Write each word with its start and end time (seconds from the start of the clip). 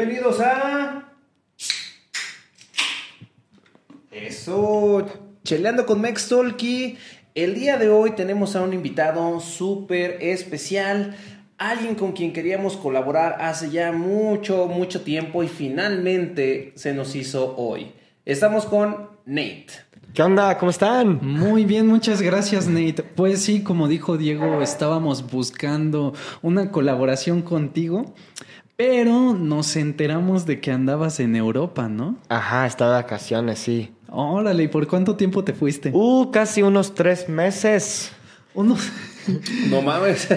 Bienvenidos 0.00 0.40
a. 0.40 1.12
Eso. 4.10 5.06
Cheleando 5.44 5.84
con 5.84 6.00
Mex 6.00 6.26
Tolki. 6.26 6.96
El 7.34 7.54
día 7.54 7.76
de 7.76 7.90
hoy 7.90 8.12
tenemos 8.12 8.56
a 8.56 8.62
un 8.62 8.72
invitado 8.72 9.40
súper 9.40 10.16
especial. 10.22 11.18
Alguien 11.58 11.96
con 11.96 12.12
quien 12.12 12.32
queríamos 12.32 12.78
colaborar 12.78 13.42
hace 13.42 13.68
ya 13.68 13.92
mucho, 13.92 14.68
mucho 14.68 15.02
tiempo 15.02 15.42
y 15.42 15.48
finalmente 15.48 16.72
se 16.76 16.94
nos 16.94 17.14
hizo 17.14 17.54
hoy. 17.58 17.92
Estamos 18.24 18.64
con 18.64 19.10
Nate. 19.26 19.90
¿Qué 20.14 20.22
onda? 20.22 20.58
¿Cómo 20.58 20.70
están? 20.70 21.20
Muy 21.22 21.64
bien, 21.64 21.86
muchas 21.86 22.20
gracias 22.20 22.66
Nate. 22.66 23.04
Pues 23.04 23.42
sí, 23.42 23.62
como 23.62 23.86
dijo 23.86 24.16
Diego, 24.16 24.60
estábamos 24.60 25.30
buscando 25.30 26.14
una 26.42 26.72
colaboración 26.72 27.42
contigo, 27.42 28.12
pero 28.80 29.34
nos 29.34 29.76
enteramos 29.76 30.46
de 30.46 30.58
que 30.58 30.72
andabas 30.72 31.20
en 31.20 31.36
Europa, 31.36 31.86
¿no? 31.90 32.16
Ajá, 32.30 32.66
estaba 32.66 32.96
de 32.96 33.02
vacaciones, 33.02 33.58
sí. 33.58 33.92
Órale, 34.08 34.62
¿y 34.62 34.68
por 34.68 34.86
cuánto 34.88 35.16
tiempo 35.16 35.44
te 35.44 35.52
fuiste? 35.52 35.90
Uh, 35.92 36.30
casi 36.30 36.62
unos 36.62 36.94
tres 36.94 37.28
meses. 37.28 38.10
Unos... 38.54 38.90
No 39.68 39.82
mames. 39.82 40.22
Sí, 40.22 40.34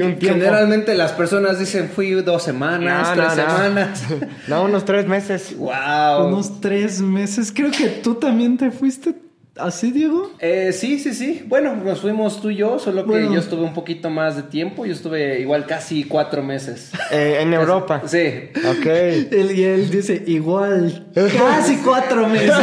un 0.00 0.14
tiempo. 0.20 0.38
Generalmente 0.38 0.94
las 0.94 1.10
personas 1.10 1.58
dicen 1.58 1.90
fui 1.92 2.12
dos 2.12 2.44
semanas, 2.44 3.08
No, 3.08 3.14
tres 3.14 3.36
no, 3.36 3.42
no. 3.48 3.56
semanas. 3.56 4.04
No, 4.46 4.62
unos 4.62 4.84
tres 4.84 5.08
meses. 5.08 5.56
wow. 5.58 6.28
Unos 6.28 6.60
tres 6.60 7.00
meses. 7.00 7.50
Creo 7.52 7.72
que 7.72 7.88
tú 7.88 8.14
también 8.14 8.56
te 8.56 8.70
fuiste 8.70 9.12
así, 9.56 9.92
Diego. 9.92 10.30
Eh, 10.38 10.72
sí, 10.72 10.98
sí, 10.98 11.12
sí. 11.14 11.44
Bueno, 11.46 11.76
nos 11.76 12.00
fuimos 12.00 12.40
tú 12.40 12.50
y 12.50 12.56
yo, 12.56 12.78
solo 12.78 13.04
que 13.04 13.10
Bueno. 13.10 13.34
yo 13.34 13.40
estuve 13.40 13.62
un 13.62 13.74
poquito 13.74 14.10
más 14.10 14.36
de 14.36 14.42
tiempo. 14.44 14.86
Yo 14.86 14.92
estuve 14.92 15.40
igual 15.40 15.66
casi 15.66 16.04
cuatro 16.04 16.42
meses. 16.42 16.90
Eh, 17.10 17.38
en 17.42 17.52
Europa. 17.52 18.02
Sí. 18.06 18.48
Ok. 18.56 18.86
Él, 18.86 19.52
y 19.54 19.64
él 19.64 19.90
dice, 19.90 20.22
igual, 20.26 21.08
casi 21.14 21.76
cuatro 21.84 22.26
meses. 22.26 22.50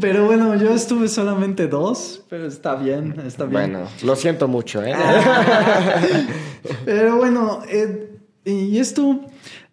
Pero 0.00 0.24
bueno, 0.26 0.54
yo 0.56 0.74
estuve 0.74 1.08
solamente 1.08 1.66
dos, 1.66 2.22
pero 2.30 2.46
está 2.46 2.74
bien, 2.74 3.14
está 3.26 3.44
bien. 3.44 3.72
Bueno, 3.72 3.88
lo 4.02 4.16
siento 4.16 4.48
mucho, 4.48 4.82
¿eh? 4.82 4.94
Pero 6.86 7.16
bueno, 7.16 7.60
eh, 7.68 8.08
y 8.46 8.78
esto, 8.78 9.20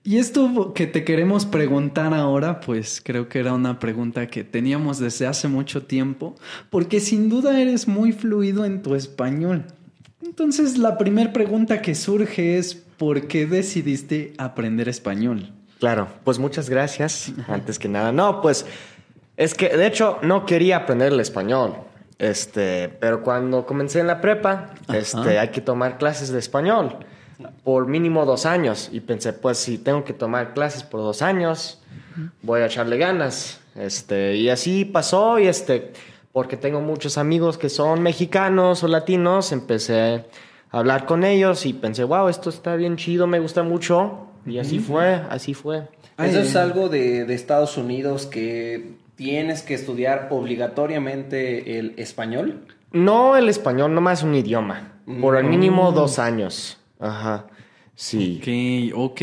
y 0.04 0.18
esto 0.18 0.74
que 0.74 0.88
te 0.88 1.04
queremos 1.04 1.46
preguntar 1.46 2.14
ahora, 2.14 2.60
pues 2.60 3.02
creo 3.04 3.30
que 3.30 3.40
era 3.40 3.54
una 3.54 3.80
pregunta 3.80 4.26
que 4.28 4.44
teníamos 4.44 4.98
desde 4.98 5.28
hace 5.28 5.48
mucho 5.48 5.84
tiempo, 5.84 6.36
porque 6.72 7.00
sin 7.00 7.30
duda 7.30 7.62
eres 7.62 7.88
muy 7.88 8.12
fluido 8.12 8.66
en 8.66 8.82
tu 8.82 8.96
español. 8.96 9.66
Entonces, 10.24 10.80
la 10.80 10.98
primera 10.98 11.32
pregunta 11.34 11.84
que 11.84 11.94
surge 11.94 12.58
es, 12.58 12.74
¿por 12.74 13.28
qué 13.28 13.46
decidiste 13.46 14.34
aprender 14.40 14.90
español? 14.90 15.52
Claro, 15.80 16.08
pues 16.24 16.40
muchas 16.40 16.68
gracias. 16.68 17.32
Antes 17.48 17.78
que 17.78 17.88
nada, 17.88 18.12
no, 18.12 18.42
pues 18.42 18.66
es 19.38 19.54
que 19.54 19.70
de 19.70 19.86
hecho 19.86 20.18
no 20.24 20.48
quería 20.48 20.78
aprender 20.78 21.14
el 21.14 21.20
español. 21.20 21.76
Este, 22.18 22.90
pero 22.90 23.24
cuando 23.24 23.68
comencé 23.68 24.00
en 24.00 24.08
la 24.08 24.20
prepa, 24.20 24.74
Ajá. 24.88 24.98
este, 24.98 25.38
hay 25.38 25.50
que 25.50 25.62
tomar 25.62 25.98
clases 26.00 26.32
de 26.32 26.40
español 26.40 26.98
por 27.64 27.88
mínimo 27.88 28.25
dos 28.25 28.45
años. 28.45 28.89
Y 28.92 29.00
pensé, 29.02 29.34
pues 29.34 29.58
si 29.58 29.78
tengo 29.78 30.03
que 30.03 30.14
tomar 30.14 30.53
clases 30.53 30.84
por 30.84 31.02
dos 31.02 31.22
años, 31.22 31.81
voy 32.42 32.61
a 32.61 32.66
echarle 32.66 32.98
ganas. 32.98 33.59
Este, 33.75 34.36
y 34.36 34.50
así 34.50 34.86
pasó. 34.86 35.39
Y 35.39 35.48
este, 35.48 35.94
porque 36.31 36.58
tengo 36.58 36.81
muchos 36.81 37.17
amigos 37.17 37.58
que 37.58 37.70
son 37.70 38.02
mexicanos 38.02 38.83
o 38.83 38.88
latinos, 38.88 39.52
empecé 39.52 40.26
a 40.71 40.80
hablar 40.80 41.05
con 41.05 41.23
ellos 41.23 41.66
y 41.66 41.73
pensé, 41.73 42.04
wow, 42.04 42.27
esto 42.30 42.49
está 42.49 42.76
bien 42.76 42.98
chido, 42.98 43.27
me 43.27 43.39
gusta 43.39 43.64
mucho. 43.64 44.27
Y 44.45 44.58
así 44.58 44.80
fue, 44.80 45.21
así 45.30 45.54
fue. 45.54 45.77
Eso 45.77 45.87
Ay, 46.17 46.36
es 46.37 46.55
algo 46.55 46.89
de, 46.89 47.26
de 47.26 47.33
Estados 47.33 47.77
Unidos 47.77 48.26
que 48.26 48.95
tienes 49.16 49.61
que 49.61 49.73
estudiar 49.76 50.27
obligatoriamente 50.32 51.77
el 51.80 51.93
español. 51.98 52.66
No 52.92 53.37
el 53.37 53.49
español, 53.49 53.93
nomás 53.93 54.23
un 54.23 54.36
idioma. 54.36 54.93
Por 55.21 55.36
al 55.37 55.45
mínimo 55.45 55.92
Mm. 55.92 55.95
dos 55.95 56.20
años. 56.20 56.77
Ajá. 57.02 57.48
Sí. 57.95 58.92
Ok, 58.94 59.12
ok. 59.12 59.22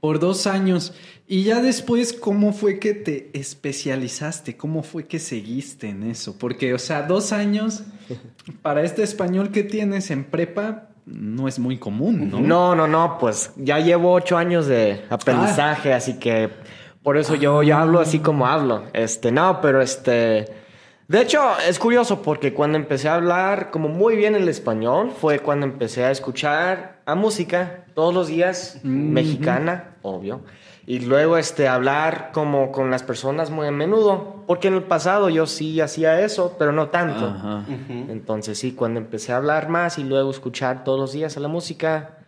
Por 0.00 0.18
dos 0.18 0.46
años. 0.46 0.94
Y 1.26 1.42
ya 1.42 1.60
después, 1.60 2.14
¿cómo 2.14 2.54
fue 2.54 2.78
que 2.78 2.94
te 2.94 3.30
especializaste? 3.34 4.56
¿Cómo 4.56 4.82
fue 4.82 5.06
que 5.06 5.18
seguiste 5.18 5.90
en 5.90 6.04
eso? 6.04 6.38
Porque, 6.38 6.72
o 6.72 6.78
sea, 6.78 7.02
dos 7.02 7.32
años 7.32 7.82
para 8.62 8.82
este 8.82 9.02
español 9.02 9.50
que 9.50 9.62
tienes 9.62 10.10
en 10.10 10.24
prepa 10.24 10.88
no 11.04 11.48
es 11.48 11.58
muy 11.58 11.78
común, 11.78 12.30
¿no? 12.30 12.40
No, 12.40 12.74
no, 12.74 12.86
no, 12.86 13.18
pues 13.18 13.52
ya 13.56 13.78
llevo 13.78 14.12
ocho 14.12 14.36
años 14.36 14.66
de 14.66 15.04
aprendizaje, 15.10 15.94
así 15.94 16.18
que 16.18 16.50
por 17.02 17.16
eso 17.16 17.34
yo, 17.34 17.62
yo 17.62 17.76
hablo 17.76 18.00
así 18.00 18.18
como 18.18 18.46
hablo. 18.46 18.84
Este, 18.92 19.32
no, 19.32 19.60
pero 19.60 19.80
este. 19.80 20.46
De 21.08 21.22
hecho, 21.22 21.40
es 21.66 21.78
curioso 21.78 22.20
porque 22.20 22.52
cuando 22.52 22.76
empecé 22.76 23.08
a 23.08 23.14
hablar 23.14 23.70
como 23.70 23.88
muy 23.88 24.14
bien 24.16 24.34
el 24.34 24.46
español 24.46 25.10
fue 25.18 25.38
cuando 25.38 25.64
empecé 25.64 26.04
a 26.04 26.10
escuchar 26.10 26.97
a 27.08 27.14
música 27.14 27.86
todos 27.94 28.12
los 28.12 28.28
días, 28.28 28.80
mexicana, 28.82 29.96
obvio. 30.02 30.42
Y 30.86 31.00
luego 31.00 31.38
este, 31.38 31.66
hablar 31.66 32.32
como 32.34 32.70
con 32.70 32.90
las 32.90 33.02
personas 33.02 33.50
muy 33.50 33.66
a 33.66 33.70
menudo, 33.70 34.44
porque 34.46 34.68
en 34.68 34.74
el 34.74 34.82
pasado 34.82 35.30
yo 35.30 35.46
sí 35.46 35.80
hacía 35.80 36.20
eso, 36.20 36.56
pero 36.58 36.70
no 36.70 36.88
tanto. 36.90 37.24
Ajá. 37.24 37.64
Entonces 37.88 38.58
sí, 38.58 38.72
cuando 38.72 39.00
empecé 39.00 39.32
a 39.32 39.38
hablar 39.38 39.70
más 39.70 39.98
y 39.98 40.04
luego 40.04 40.30
escuchar 40.30 40.84
todos 40.84 41.00
los 41.00 41.12
días 41.12 41.34
a 41.38 41.40
la 41.40 41.48
música, 41.48 42.18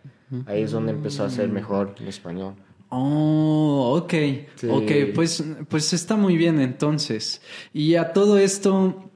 ahí 0.47 0.63
es 0.63 0.71
donde 0.71 0.93
empezó 0.93 1.25
a 1.25 1.29
ser 1.29 1.49
mejor 1.49 1.93
el 1.99 2.07
español. 2.07 2.55
Oh, 2.89 3.99
ok. 4.01 4.13
Sí. 4.55 4.67
Ok, 4.67 5.13
pues, 5.13 5.43
pues 5.69 5.93
está 5.93 6.15
muy 6.15 6.37
bien 6.37 6.59
entonces. 6.59 7.43
Y 7.71 7.95
a 7.95 8.13
todo 8.13 8.39
esto, 8.39 9.11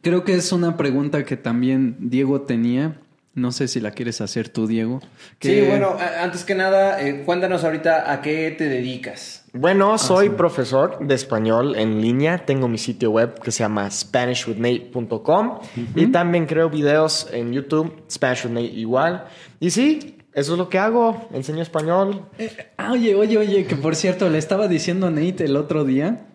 creo 0.00 0.24
que 0.24 0.32
es 0.32 0.50
una 0.50 0.78
pregunta 0.78 1.26
que 1.26 1.36
también 1.36 1.96
Diego 2.00 2.40
tenía. 2.40 2.98
No 3.32 3.52
sé 3.52 3.68
si 3.68 3.80
la 3.80 3.92
quieres 3.92 4.20
hacer 4.20 4.48
tú, 4.48 4.66
Diego. 4.66 5.00
Que- 5.38 5.62
Sí, 5.62 5.68
bueno, 5.68 5.96
antes 6.20 6.44
que 6.44 6.54
nada, 6.56 7.00
eh, 7.00 7.22
cuéntanos 7.24 7.62
ahorita 7.62 8.12
a 8.12 8.20
qué 8.22 8.50
te 8.58 8.64
dedicas. 8.68 9.44
Bueno, 9.52 9.96
soy 9.98 10.30
profesor 10.30 10.98
de 11.00 11.14
español 11.14 11.76
en 11.76 12.00
línea. 12.00 12.44
Tengo 12.44 12.66
mi 12.68 12.76
sitio 12.78 13.10
web 13.12 13.40
que 13.40 13.52
se 13.52 13.60
llama 13.62 13.88
SpanishWithNate.com 13.90 15.58
y 15.94 16.06
también 16.08 16.46
creo 16.46 16.70
videos 16.70 17.28
en 17.32 17.52
YouTube, 17.52 18.02
Spanish 18.10 18.44
with 18.44 18.52
Nate 18.52 18.66
igual. 18.66 19.24
Y 19.58 19.70
sí, 19.70 20.18
eso 20.34 20.52
es 20.52 20.58
lo 20.58 20.68
que 20.68 20.78
hago. 20.78 21.28
Enseño 21.32 21.62
español. 21.62 22.26
Eh, 22.38 22.50
ah, 22.76 22.92
oye, 22.92 23.14
oye, 23.14 23.38
oye, 23.38 23.64
que 23.64 23.76
por 23.76 23.96
cierto, 23.96 24.28
le 24.28 24.38
estaba 24.38 24.68
diciendo 24.68 25.06
a 25.06 25.10
Nate 25.10 25.44
el 25.44 25.56
otro 25.56 25.84
día. 25.84 26.26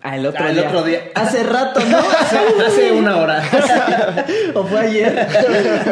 Ah, 0.00 0.16
el 0.16 0.26
otro 0.26 0.44
Ah, 0.44 0.48
el 0.50 0.54
día. 0.56 0.68
otro 0.68 0.82
día. 0.84 1.00
Hace 1.14 1.42
rato, 1.42 1.80
¿no? 1.90 1.98
Hace, 2.20 2.38
hace 2.66 2.92
una 2.92 3.16
hora. 3.16 3.42
¿O 4.54 4.62
fue 4.64 4.78
ayer? 4.80 5.26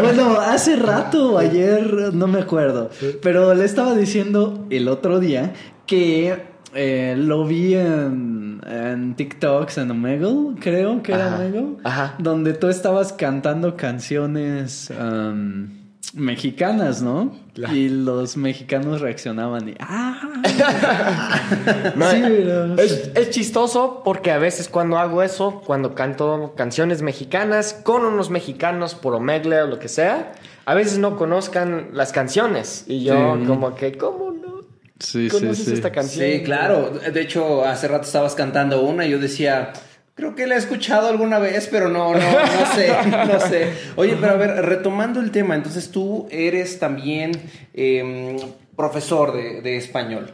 bueno, 0.00 0.38
hace 0.40 0.76
rato 0.76 1.32
o 1.34 1.38
ayer, 1.38 2.14
no 2.14 2.26
me 2.28 2.40
acuerdo. 2.40 2.90
Pero 3.20 3.52
le 3.54 3.64
estaba 3.64 3.94
diciendo 3.94 4.64
el 4.70 4.86
otro 4.88 5.18
día 5.18 5.52
que 5.86 6.36
eh, 6.74 7.14
lo 7.18 7.46
vi 7.46 7.74
en, 7.74 8.60
en 8.66 9.14
TikToks 9.16 9.78
en 9.78 9.90
Omegle, 9.90 10.54
creo 10.60 11.02
que 11.02 11.12
era 11.12 11.26
Ajá, 11.26 11.36
Omegle. 11.36 11.66
ajá. 11.84 12.14
Donde 12.18 12.52
tú 12.52 12.68
estabas 12.68 13.12
cantando 13.12 13.76
canciones 13.76 14.90
um, 14.90 15.68
mexicanas, 16.14 17.02
¿no? 17.02 17.34
Claro. 17.54 17.74
Y 17.74 17.88
los 17.88 18.36
mexicanos 18.36 19.00
reaccionaban 19.00 19.68
y... 19.70 19.74
¡Ah! 19.80 20.20
No, 21.96 22.10
Sí, 22.10 22.16
eh, 22.22 22.42
pero- 22.44 22.74
es, 22.82 23.10
es 23.14 23.30
chistoso 23.30 24.02
porque 24.04 24.30
a 24.30 24.38
veces 24.38 24.68
cuando 24.68 24.98
hago 24.98 25.22
eso, 25.22 25.62
cuando 25.66 25.94
canto 25.94 26.54
canciones 26.56 27.02
mexicanas 27.02 27.74
con 27.82 28.04
unos 28.04 28.30
mexicanos 28.30 28.94
por 28.94 29.14
Omegle 29.14 29.62
o 29.62 29.66
lo 29.66 29.78
que 29.78 29.88
sea, 29.88 30.32
a 30.64 30.74
veces 30.74 30.98
no 30.98 31.16
conozcan 31.16 31.90
las 31.92 32.12
canciones. 32.12 32.84
Y 32.86 33.04
yo 33.04 33.36
Sí. 33.40 33.44
como 33.46 33.74
que, 33.74 33.96
¿cómo 33.96 34.32
no? 34.32 34.60
Sí, 34.98 35.28
sí, 35.28 35.38
¿Conoces 35.40 35.64
sí. 35.66 35.72
esta 35.74 35.92
canción? 35.92 36.24
Sí, 36.30 36.42
claro. 36.42 36.90
De 36.90 37.20
hecho, 37.20 37.64
hace 37.64 37.86
rato 37.88 38.04
estabas 38.06 38.34
cantando 38.34 38.82
una 38.82 39.06
y 39.06 39.10
yo 39.10 39.18
decía, 39.18 39.72
creo 40.16 40.34
que 40.34 40.48
la 40.48 40.56
he 40.56 40.58
escuchado 40.58 41.08
alguna 41.08 41.38
vez, 41.38 41.68
pero 41.70 41.88
no, 41.88 42.12
no, 42.12 42.18
no 42.18 42.74
sé, 42.74 42.90
no 43.32 43.38
sé. 43.38 43.72
Oye, 43.94 44.16
pero 44.20 44.32
a 44.32 44.36
ver, 44.36 44.50
retomando 44.64 45.20
el 45.20 45.30
tema, 45.30 45.54
entonces 45.54 45.90
tú 45.92 46.26
eres 46.30 46.80
también 46.80 47.32
eh, 47.74 48.36
profesor 48.74 49.32
de, 49.32 49.60
de 49.60 49.76
español. 49.76 50.32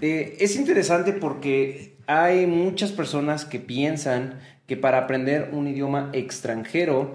Eh, 0.00 0.36
es 0.40 0.56
interesante 0.56 1.12
porque 1.12 1.96
hay 2.06 2.46
muchas 2.46 2.90
personas 2.92 3.44
que 3.44 3.60
piensan 3.60 4.40
que 4.66 4.76
para 4.76 4.98
aprender 4.98 5.50
un 5.52 5.68
idioma 5.68 6.10
extranjero, 6.12 7.14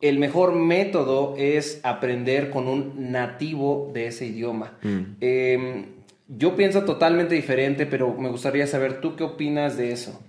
el 0.00 0.18
mejor 0.18 0.54
método 0.54 1.34
es 1.38 1.80
aprender 1.84 2.50
con 2.50 2.68
un 2.68 3.12
nativo 3.12 3.90
de 3.94 4.08
ese 4.08 4.26
idioma. 4.26 4.78
Eh, 5.20 5.86
yo 6.28 6.56
pienso 6.56 6.84
totalmente 6.84 7.34
diferente, 7.34 7.86
pero 7.86 8.12
me 8.14 8.28
gustaría 8.28 8.66
saber 8.66 9.00
tú 9.00 9.14
qué 9.14 9.22
opinas 9.22 9.76
de 9.76 9.92
eso. 9.92 10.20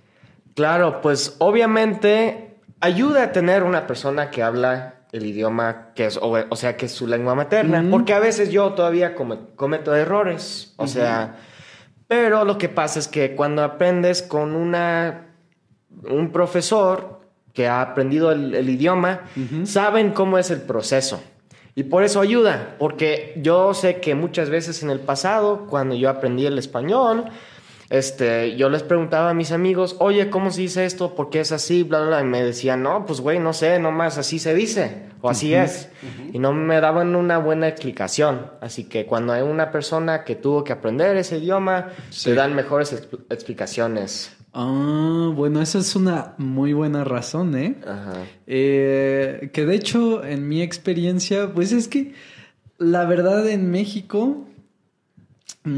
Claro, 0.58 1.00
pues 1.00 1.36
obviamente 1.38 2.56
ayuda 2.80 3.22
a 3.22 3.32
tener 3.32 3.62
una 3.62 3.86
persona 3.86 4.28
que 4.28 4.42
habla 4.42 4.94
el 5.12 5.24
idioma 5.24 5.92
que 5.94 6.06
es, 6.06 6.18
o, 6.20 6.56
sea, 6.56 6.76
que 6.76 6.86
es 6.86 6.92
su 6.92 7.06
lengua 7.06 7.36
materna. 7.36 7.86
Porque 7.88 8.12
a 8.12 8.18
veces 8.18 8.50
yo 8.50 8.72
todavía 8.72 9.14
cometo 9.14 9.94
errores. 9.94 10.74
O 10.76 10.88
sea, 10.88 11.36
pero 12.08 12.44
lo 12.44 12.58
que 12.58 12.68
pasa 12.68 12.98
es 12.98 13.06
que 13.06 13.36
cuando 13.36 13.62
aprendes 13.62 14.20
con 14.20 14.56
una, 14.56 15.28
un 16.10 16.32
profesor 16.32 17.20
que 17.52 17.68
ha 17.68 17.80
aprendido 17.80 18.32
el, 18.32 18.68
idioma, 18.68 19.20
saben 19.62 20.10
cómo 20.10 20.38
es 20.38 20.50
el 20.50 20.62
proceso. 20.62 21.22
Y 21.76 21.84
por 21.84 22.02
eso 22.02 22.20
ayuda, 22.20 22.74
porque 22.80 23.34
yo 23.36 23.74
sé 23.74 24.00
que 24.00 24.16
muchas 24.16 24.50
veces 24.50 24.82
en 24.82 24.90
el 24.90 24.98
pasado, 24.98 25.68
cuando 25.68 25.94
yo 25.94 26.10
aprendí 26.10 26.46
el 26.46 26.58
español, 26.58 27.26
este, 27.90 28.56
yo 28.56 28.68
les 28.68 28.82
preguntaba 28.82 29.30
a 29.30 29.34
mis 29.34 29.50
amigos, 29.50 29.96
oye, 29.98 30.28
¿cómo 30.28 30.50
se 30.50 30.60
dice 30.60 30.84
esto? 30.84 31.14
¿Por 31.14 31.30
qué 31.30 31.40
es 31.40 31.52
así? 31.52 31.84
Bla, 31.84 32.00
bla, 32.00 32.08
bla. 32.08 32.20
Y 32.20 32.24
me 32.24 32.42
decían, 32.42 32.82
no, 32.82 33.06
pues 33.06 33.20
güey, 33.20 33.38
no 33.38 33.54
sé, 33.54 33.78
nomás 33.78 34.18
así 34.18 34.38
se 34.38 34.54
dice, 34.54 35.04
o 35.22 35.30
así 35.30 35.54
es. 35.54 35.88
Y 36.32 36.38
no 36.38 36.52
me 36.52 36.80
daban 36.80 37.16
una 37.16 37.38
buena 37.38 37.66
explicación. 37.66 38.50
Así 38.60 38.84
que 38.84 39.06
cuando 39.06 39.32
hay 39.32 39.42
una 39.42 39.70
persona 39.70 40.24
que 40.24 40.34
tuvo 40.34 40.64
que 40.64 40.72
aprender 40.72 41.16
ese 41.16 41.38
idioma, 41.38 41.88
se 42.10 42.34
dan 42.34 42.54
mejores 42.54 42.92
explicaciones. 43.30 44.32
Ah, 44.52 45.30
bueno, 45.34 45.62
esa 45.62 45.78
es 45.78 45.96
una 45.96 46.34
muy 46.36 46.74
buena 46.74 47.04
razón, 47.04 47.56
¿eh? 47.56 47.76
Ajá. 47.86 48.24
Eh, 48.46 49.50
que 49.52 49.64
de 49.64 49.74
hecho, 49.74 50.24
en 50.24 50.46
mi 50.46 50.60
experiencia, 50.62 51.52
pues 51.54 51.72
es 51.72 51.88
que 51.88 52.12
la 52.76 53.04
verdad 53.06 53.48
en 53.48 53.70
México 53.70 54.46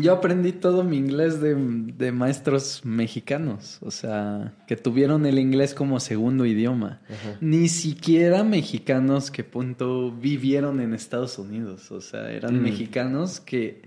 yo 0.01 0.13
aprendí 0.13 0.53
todo 0.53 0.85
mi 0.85 0.97
inglés 0.97 1.41
de, 1.41 2.13
maestros 2.13 2.83
mexicanos, 2.85 3.79
o 3.81 3.91
sea, 3.91 4.55
que 4.67 4.77
tuvieron 4.77 5.27
el 5.27 5.39
inglés 5.39 5.75
como 5.75 6.01
segundo 6.01 6.47
idioma. 6.47 7.01
Ni 7.41 7.69
siquiera 7.69 8.45
mexicanos 8.45 9.31
que 9.31 9.45
punto 9.45 10.13
vivieron 10.13 10.81
en 10.81 10.95
Estados 10.95 11.39
Unidos, 11.39 11.91
o 11.91 12.01
sea, 12.01 12.31
eran 12.31 12.59
mm. 12.59 12.63
mexicanos 12.63 13.41
que, 13.41 13.83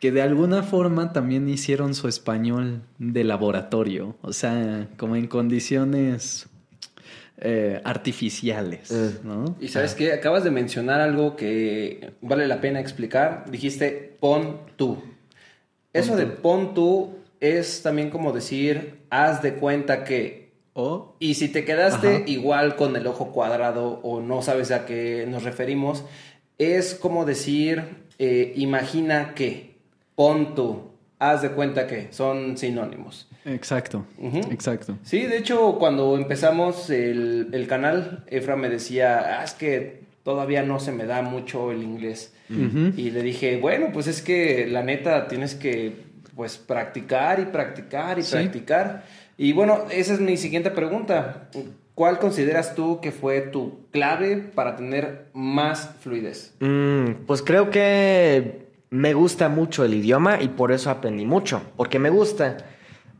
que 0.00 0.12
de 0.12 0.22
alguna 0.22 0.62
forma 0.62 1.12
también 1.12 1.48
hicieron 1.48 1.94
su 1.94 2.08
español 2.08 2.82
de 2.98 3.24
laboratorio, 3.24 4.16
o 4.22 4.32
sea, 4.32 4.88
como 4.96 5.16
en 5.16 5.26
condiciones 5.26 6.48
eh, 7.44 7.80
artificiales, 7.82 8.92
mm. 8.92 9.26
¿no? 9.26 9.56
Y 9.60 9.66
sabes 9.66 9.94
que 9.94 10.12
acabas 10.12 10.44
de 10.44 10.52
mencionar 10.52 11.00
algo 11.00 11.34
que 11.34 12.12
vale 12.20 12.46
la 12.46 12.60
pena 12.60 12.78
explicar. 12.78 13.46
Dijiste 13.50 14.16
pon 14.20 14.60
tú. 14.76 15.02
Eso 15.92 16.16
de 16.16 16.26
pon 16.26 16.74
tú 16.74 17.10
es 17.40 17.82
también 17.82 18.10
como 18.10 18.32
decir, 18.32 19.00
haz 19.10 19.42
de 19.42 19.54
cuenta 19.54 20.04
que... 20.04 20.52
Y 21.18 21.34
si 21.34 21.48
te 21.48 21.66
quedaste 21.66 22.24
igual 22.26 22.76
con 22.76 22.96
el 22.96 23.06
ojo 23.06 23.30
cuadrado 23.30 24.00
o 24.02 24.20
no 24.20 24.40
sabes 24.40 24.70
a 24.70 24.86
qué 24.86 25.26
nos 25.28 25.42
referimos, 25.42 26.04
es 26.56 26.94
como 26.94 27.26
decir, 27.26 27.84
eh, 28.18 28.54
imagina 28.56 29.34
que, 29.34 29.74
pon 30.14 30.54
tú, 30.54 30.92
haz 31.18 31.42
de 31.42 31.50
cuenta 31.50 31.86
que, 31.86 32.08
son 32.10 32.56
sinónimos. 32.56 33.28
Exacto, 33.44 34.06
exacto. 34.50 34.96
Sí, 35.02 35.26
de 35.26 35.38
hecho, 35.38 35.76
cuando 35.78 36.16
empezamos 36.16 36.88
el, 36.90 37.66
canal, 37.68 38.24
Efra 38.28 38.56
me 38.56 38.68
decía, 38.68 39.40
ah, 39.40 39.44
es 39.44 39.52
que 39.54 40.04
todavía 40.22 40.62
no 40.62 40.80
se 40.80 40.92
me 40.92 41.06
da 41.06 41.22
mucho 41.22 41.72
el 41.72 41.82
inglés. 41.82 42.34
Y 42.48 43.10
le 43.10 43.22
dije, 43.22 43.56
bueno, 43.56 43.88
pues 43.94 44.06
es 44.06 44.20
que 44.20 44.66
la 44.66 44.82
neta 44.82 45.26
tienes 45.26 45.54
que 45.54 46.12
pues 46.36 46.58
practicar 46.58 47.40
y 47.40 47.46
practicar 47.46 48.18
y 48.18 48.22
practicar. 48.22 49.04
Y 49.38 49.52
bueno, 49.52 49.84
esa 49.90 50.14
es 50.14 50.20
mi 50.20 50.36
siguiente 50.36 50.70
pregunta. 50.70 51.48
¿Cuál 51.94 52.18
consideras 52.18 52.74
tú 52.74 53.00
que 53.00 53.12
fue 53.12 53.40
tu 53.40 53.86
clave 53.90 54.36
para 54.36 54.76
tener 54.76 55.28
más 55.32 55.94
fluidez? 56.00 56.54
Mm, 56.60 57.24
pues 57.26 57.42
creo 57.42 57.70
que 57.70 58.66
me 58.90 59.14
gusta 59.14 59.48
mucho 59.48 59.84
el 59.84 59.94
idioma 59.94 60.40
y 60.42 60.48
por 60.48 60.72
eso 60.72 60.90
aprendí 60.90 61.24
mucho, 61.24 61.62
porque 61.76 61.98
me 61.98 62.10
gusta. 62.10 62.58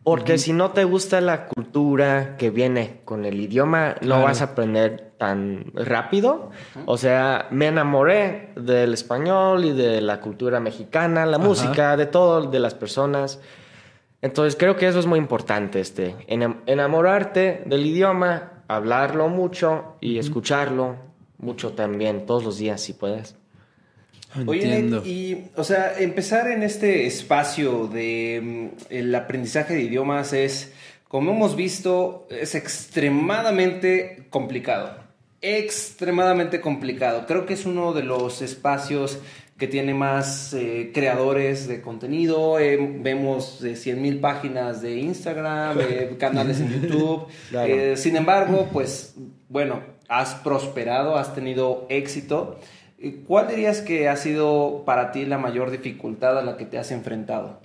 Porque 0.04 0.36
si 0.36 0.52
no 0.52 0.72
te 0.72 0.84
gusta 0.84 1.20
la 1.20 1.46
cultura 1.46 2.36
que 2.36 2.50
viene 2.50 3.00
con 3.04 3.24
el 3.24 3.40
idioma, 3.40 3.94
no 4.02 4.22
vas 4.22 4.40
a 4.40 4.46
aprender 4.46 5.11
tan 5.22 5.66
rápido. 5.74 6.50
O 6.84 6.98
sea, 6.98 7.46
me 7.52 7.68
enamoré 7.68 8.48
del 8.56 8.92
español 8.92 9.64
y 9.64 9.70
de 9.70 10.00
la 10.00 10.20
cultura 10.20 10.58
mexicana, 10.58 11.26
la 11.26 11.38
música, 11.38 11.96
de 11.96 12.06
todo, 12.06 12.50
de 12.50 12.58
las 12.58 12.74
personas. 12.74 13.38
Entonces 14.20 14.56
creo 14.58 14.74
que 14.74 14.88
eso 14.88 14.98
es 14.98 15.06
muy 15.06 15.20
importante, 15.20 15.78
este, 15.78 16.16
enamorarte 16.26 17.62
del 17.66 17.86
idioma, 17.86 18.64
hablarlo 18.66 19.28
mucho 19.28 19.94
y 20.00 20.18
escucharlo 20.18 20.96
mucho 21.38 21.70
también, 21.70 22.26
todos 22.26 22.42
los 22.42 22.58
días 22.58 22.80
si 22.80 22.92
puedes. 22.92 23.36
Oye, 24.44 24.80
y, 25.04 25.50
o 25.54 25.62
sea, 25.62 26.00
empezar 26.00 26.50
en 26.50 26.64
este 26.64 27.06
espacio 27.06 27.86
de 27.86 28.40
mm, 28.42 28.66
el 28.90 29.14
aprendizaje 29.14 29.74
de 29.74 29.82
idiomas 29.82 30.32
es, 30.32 30.72
como 31.06 31.30
hemos 31.30 31.54
visto, 31.54 32.26
es 32.28 32.56
extremadamente 32.56 34.26
complicado. 34.30 35.01
Extremadamente 35.42 36.60
complicado. 36.60 37.26
Creo 37.26 37.46
que 37.46 37.54
es 37.54 37.66
uno 37.66 37.92
de 37.92 38.04
los 38.04 38.42
espacios 38.42 39.18
que 39.58 39.66
tiene 39.66 39.92
más 39.92 40.54
eh, 40.54 40.92
creadores 40.94 41.68
de 41.68 41.82
contenido. 41.82 42.58
Eh, 42.58 42.78
vemos 43.00 43.60
de 43.60 43.72
100.000 43.72 44.20
páginas 44.20 44.82
de 44.82 44.98
Instagram, 44.98 45.78
eh, 45.80 46.16
canales 46.20 46.60
en 46.60 46.82
YouTube. 46.82 47.26
sin 47.96 48.16
embargo, 48.16 48.68
pues, 48.72 49.16
bueno, 49.48 49.80
has 50.08 50.34
prosperado, 50.34 51.16
has 51.16 51.34
tenido 51.34 51.86
éxito. 51.90 52.58
¿Cuál 53.26 53.48
dirías 53.48 53.80
que 53.80 54.08
ha 54.08 54.16
sido 54.16 54.84
para 54.84 55.10
ti 55.10 55.26
la 55.26 55.38
mayor 55.38 55.72
dificultad 55.72 56.38
a 56.38 56.42
la 56.42 56.56
que 56.56 56.66
te 56.66 56.78
has 56.78 56.92
enfrentado? 56.92 57.60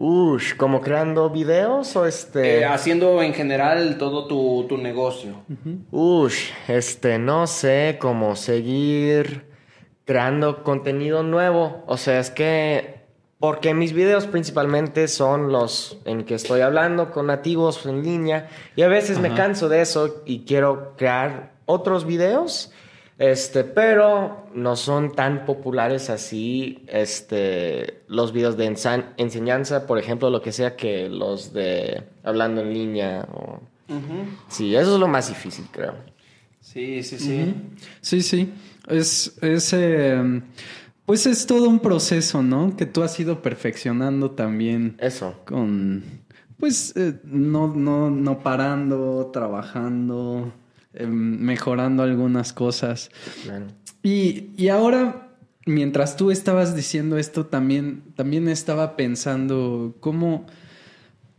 Ush, 0.00 0.54
¿como 0.54 0.80
creando 0.80 1.28
videos 1.28 1.96
o 1.96 2.06
este...? 2.06 2.60
Eh, 2.60 2.64
haciendo 2.64 3.20
en 3.20 3.34
general 3.34 3.98
todo 3.98 4.28
tu, 4.28 4.78
negocio. 4.78 5.42
Ush, 5.90 6.50
este, 6.68 7.18
no 7.18 7.48
sé, 7.48 7.96
cómo 8.00 8.36
seguir 8.36 9.46
creando 10.04 10.62
contenido 10.62 11.24
nuevo. 11.24 11.82
O 11.88 11.96
sea, 11.96 12.20
es 12.20 12.30
que... 12.30 12.98
Porque 13.40 13.74
mis 13.74 13.92
videos 13.92 14.28
principalmente 14.28 15.08
son 15.08 15.50
los 15.50 15.98
en 16.04 16.24
que 16.24 16.36
estoy 16.36 16.60
hablando 16.60 17.10
con 17.10 17.26
nativos 17.26 17.84
en 17.84 18.04
línea 18.04 18.48
y 18.76 18.82
a 18.82 18.88
veces 18.88 19.18
me 19.18 19.34
canso 19.34 19.68
de 19.68 19.80
eso 19.80 20.22
y 20.26 20.44
quiero 20.44 20.94
crear 20.96 21.54
otros 21.66 22.04
videos 22.04 22.72
este, 23.18 23.64
pero 23.64 24.46
no 24.54 24.76
son 24.76 25.12
tan 25.12 25.44
populares 25.44 26.08
así 26.08 26.84
este, 26.86 28.02
los 28.06 28.32
videos 28.32 28.56
de 28.56 28.66
enseñanza, 29.16 29.86
por 29.86 29.98
ejemplo, 29.98 30.30
lo 30.30 30.40
que 30.40 30.52
sea 30.52 30.76
que 30.76 31.08
los 31.08 31.52
de 31.52 32.04
hablando 32.22 32.60
en 32.60 32.72
línea. 32.72 33.26
O... 33.32 33.60
Sí, 34.48 34.76
eso 34.76 34.94
es 34.94 35.00
lo 35.00 35.08
más 35.08 35.28
difícil, 35.28 35.66
creo. 35.72 35.94
Sí, 36.60 37.02
sí, 37.02 37.18
sí. 37.18 37.54
Sí, 38.00 38.22
sí. 38.22 38.52
Es, 38.86 39.36
es 39.42 39.72
em, 39.72 40.42
pues 41.04 41.26
es 41.26 41.46
todo 41.46 41.68
un 41.68 41.80
proceso, 41.80 42.42
¿no? 42.42 42.76
Que 42.76 42.86
tú 42.86 43.02
has 43.02 43.18
ido 43.18 43.42
perfeccionando 43.42 44.30
también. 44.32 44.96
Eso. 45.00 45.34
Con, 45.44 46.04
pues, 46.58 46.94
eh, 46.96 47.18
no, 47.24 47.74
no, 47.74 48.10
no 48.10 48.42
parando, 48.42 49.30
trabajando. 49.32 50.52
Em, 50.94 51.38
mejorando 51.40 52.02
algunas 52.02 52.54
cosas. 52.54 53.10
Y, 54.02 54.68
ahora, 54.68 55.36
mientras 55.66 56.16
tú 56.16 56.30
estabas 56.30 56.74
diciendo 56.74 57.18
esto, 57.18 57.44
también, 57.44 58.02
también 58.16 58.48
estaba 58.48 58.96
pensando 58.96 59.96
cómo, 60.00 60.46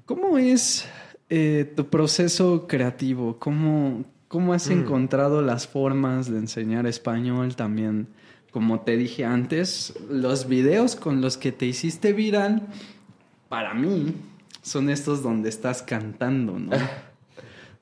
cómo 0.06 0.38
es 0.38 0.88
eh, 1.30 1.74
tu 1.76 1.90
proceso 1.90 2.68
creativo, 2.68 3.40
cómo, 3.40 4.06
cómo 4.28 4.54
has 4.54 4.70
mm. 4.70 4.74
encontrado 4.74 5.42
las 5.42 5.68
formas 5.68 6.30
de 6.30 6.38
enseñar 6.38 6.86
español 6.86 7.56
también. 7.56 8.08
Como 8.52 8.82
te 8.82 8.98
dije 8.98 9.26
antes, 9.26 9.96
los 10.10 10.48
videos 10.48 10.96
con 10.96 11.22
los 11.22 11.38
que 11.38 11.52
te 11.52 11.66
hiciste 11.66 12.14
viral, 12.14 12.68
para 13.48 13.74
mí, 13.74 14.14
son 14.62 14.92
estos 14.92 15.24
donde 15.24 15.50
estás 15.50 15.82
cantando, 15.82 16.60
¿no? 16.60 16.72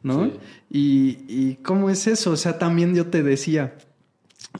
¿no? 0.01 0.31
Y, 0.69 1.55
cómo 1.63 1.89
es 1.89 2.07
eso, 2.07 2.31
o 2.31 2.37
sea, 2.37 2.57
también 2.57 2.95
yo 2.95 3.07
te 3.07 3.23
decía, 3.23 3.75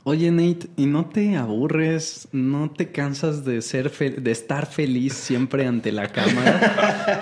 oye 0.04 0.30
Nate, 0.30 0.68
¿y 0.76 0.86
no 0.86 1.06
te 1.06 1.36
aburres, 1.36 2.28
no 2.32 2.70
te 2.70 2.90
cansas 2.90 3.44
de 3.44 3.62
ser 3.62 3.90
de 3.90 4.30
estar 4.30 4.66
feliz 4.66 5.14
siempre 5.14 5.66
ante 5.66 5.92
la 5.92 6.08
cámara? 6.08 7.20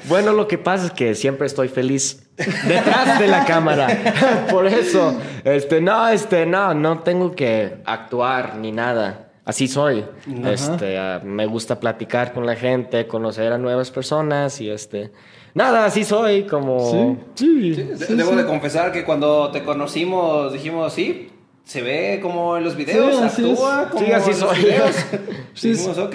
bueno, 0.08 0.32
lo 0.32 0.48
que 0.48 0.58
pasa 0.58 0.86
es 0.86 0.92
que 0.92 1.14
siempre 1.14 1.46
estoy 1.46 1.68
feliz 1.68 2.28
detrás 2.36 3.18
de 3.18 3.28
la 3.28 3.44
cámara. 3.44 4.46
Por 4.50 4.66
eso, 4.66 5.18
este, 5.44 5.80
no, 5.80 6.08
este, 6.08 6.46
no, 6.46 6.74
no 6.74 7.00
tengo 7.00 7.34
que 7.34 7.78
actuar 7.84 8.56
ni 8.56 8.72
nada. 8.72 9.22
Así 9.44 9.68
soy. 9.68 10.04
Este, 10.44 10.98
ah, 10.98 11.20
me 11.24 11.46
gusta 11.46 11.78
platicar 11.78 12.32
con 12.32 12.46
la 12.46 12.56
gente, 12.56 13.06
conocer 13.06 13.52
a 13.52 13.58
nuevas 13.58 13.92
personas 13.92 14.60
y 14.60 14.68
este 14.68 15.12
Nada, 15.56 15.86
así 15.86 16.04
soy, 16.04 16.42
como... 16.44 17.18
Sí, 17.34 17.74
sí, 17.74 18.14
Debo 18.14 18.36
de 18.36 18.44
confesar 18.44 18.92
que 18.92 19.04
cuando 19.04 19.50
te 19.50 19.62
conocimos 19.64 20.52
dijimos, 20.52 20.92
sí, 20.92 21.30
se 21.64 21.80
ve 21.80 22.20
como 22.22 22.58
en 22.58 22.62
los 22.64 22.76
videos, 22.76 23.16
Sí, 23.16 23.22
así 23.24 23.50
actúa 23.50 23.82
es. 23.84 23.88
como 23.88 24.04
Sí, 24.06 24.12
así 24.12 24.30
en 24.32 24.40
los 24.40 24.58
videos. 24.58 24.96
Sí, 25.54 25.70
Dijimos, 25.70 25.96
ok. 25.96 26.14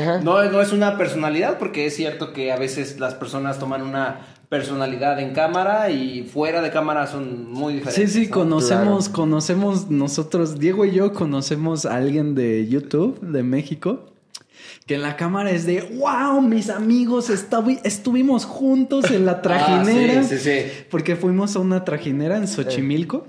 Ajá. 0.00 0.20
No, 0.24 0.42
no 0.50 0.60
es 0.60 0.72
una 0.72 0.98
personalidad, 0.98 1.58
porque 1.58 1.86
es 1.86 1.94
cierto 1.94 2.32
que 2.32 2.50
a 2.50 2.56
veces 2.56 2.98
las 2.98 3.14
personas 3.14 3.60
toman 3.60 3.82
una 3.82 4.26
personalidad 4.48 5.20
en 5.20 5.32
cámara 5.34 5.90
y 5.90 6.24
fuera 6.24 6.60
de 6.60 6.72
cámara 6.72 7.06
son 7.06 7.48
muy 7.48 7.74
Sí, 7.74 7.78
diferentes. 7.78 8.12
sí, 8.12 8.26
¿no? 8.26 8.30
conocemos, 8.34 9.08
conocemos 9.08 9.88
nosotros, 9.88 10.58
Diego 10.58 10.84
y 10.84 10.90
yo 10.90 11.12
conocemos 11.12 11.86
a 11.86 11.94
alguien 11.94 12.34
de 12.34 12.66
YouTube, 12.66 13.20
de 13.20 13.44
México, 13.44 14.06
que 14.90 14.96
en 14.96 15.02
la 15.02 15.14
cámara 15.14 15.52
es 15.52 15.66
de 15.66 15.82
wow, 15.82 16.42
mis 16.42 16.68
amigos, 16.68 17.30
estuvi 17.30 17.78
estuvimos 17.84 18.44
juntos 18.44 19.08
en 19.12 19.24
la 19.24 19.40
trajinera. 19.40 20.24
Porque 20.90 21.14
fuimos 21.14 21.54
a 21.54 21.60
una 21.60 21.84
trajinera 21.84 22.36
en 22.36 22.48
Xochimilco. 22.48 23.28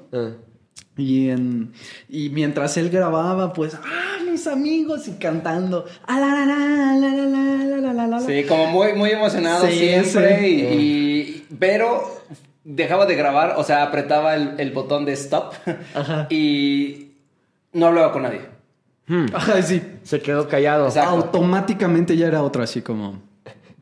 Y, 0.97 1.29
en, 1.29 1.71
y 2.09 2.29
mientras 2.29 2.77
él 2.77 2.89
grababa, 2.89 3.53
pues, 3.53 3.75
ah, 3.75 4.17
mis 4.27 4.47
amigos, 4.47 5.07
y 5.07 5.11
cantando, 5.19 5.85
la, 6.07 6.17
la, 6.17 7.93
la, 7.93 8.07
la, 8.07 8.19
Sí, 8.21 8.43
como 8.45 8.65
muy, 8.65 8.93
muy 8.93 9.11
emocionado 9.11 9.67
siempre. 9.67 10.49
Y, 10.49 11.45
pero 11.59 12.23
dejaba 12.63 13.05
de 13.05 13.13
grabar, 13.13 13.53
o 13.57 13.63
sea, 13.63 13.83
apretaba 13.83 14.35
el, 14.35 14.55
el 14.57 14.71
botón 14.71 15.05
de 15.05 15.13
stop 15.13 15.53
y 16.31 17.11
no 17.71 17.85
hablaba 17.85 18.11
con 18.11 18.23
nadie. 18.23 18.50
Hmm. 19.11 19.25
Ajá, 19.33 19.61
sí. 19.61 19.81
Se 20.03 20.21
quedó 20.21 20.47
callado. 20.47 20.87
Exacto. 20.87 21.09
Automáticamente 21.11 22.15
ya 22.15 22.27
era 22.27 22.41
otro, 22.41 22.63
así 22.63 22.81
como. 22.81 23.21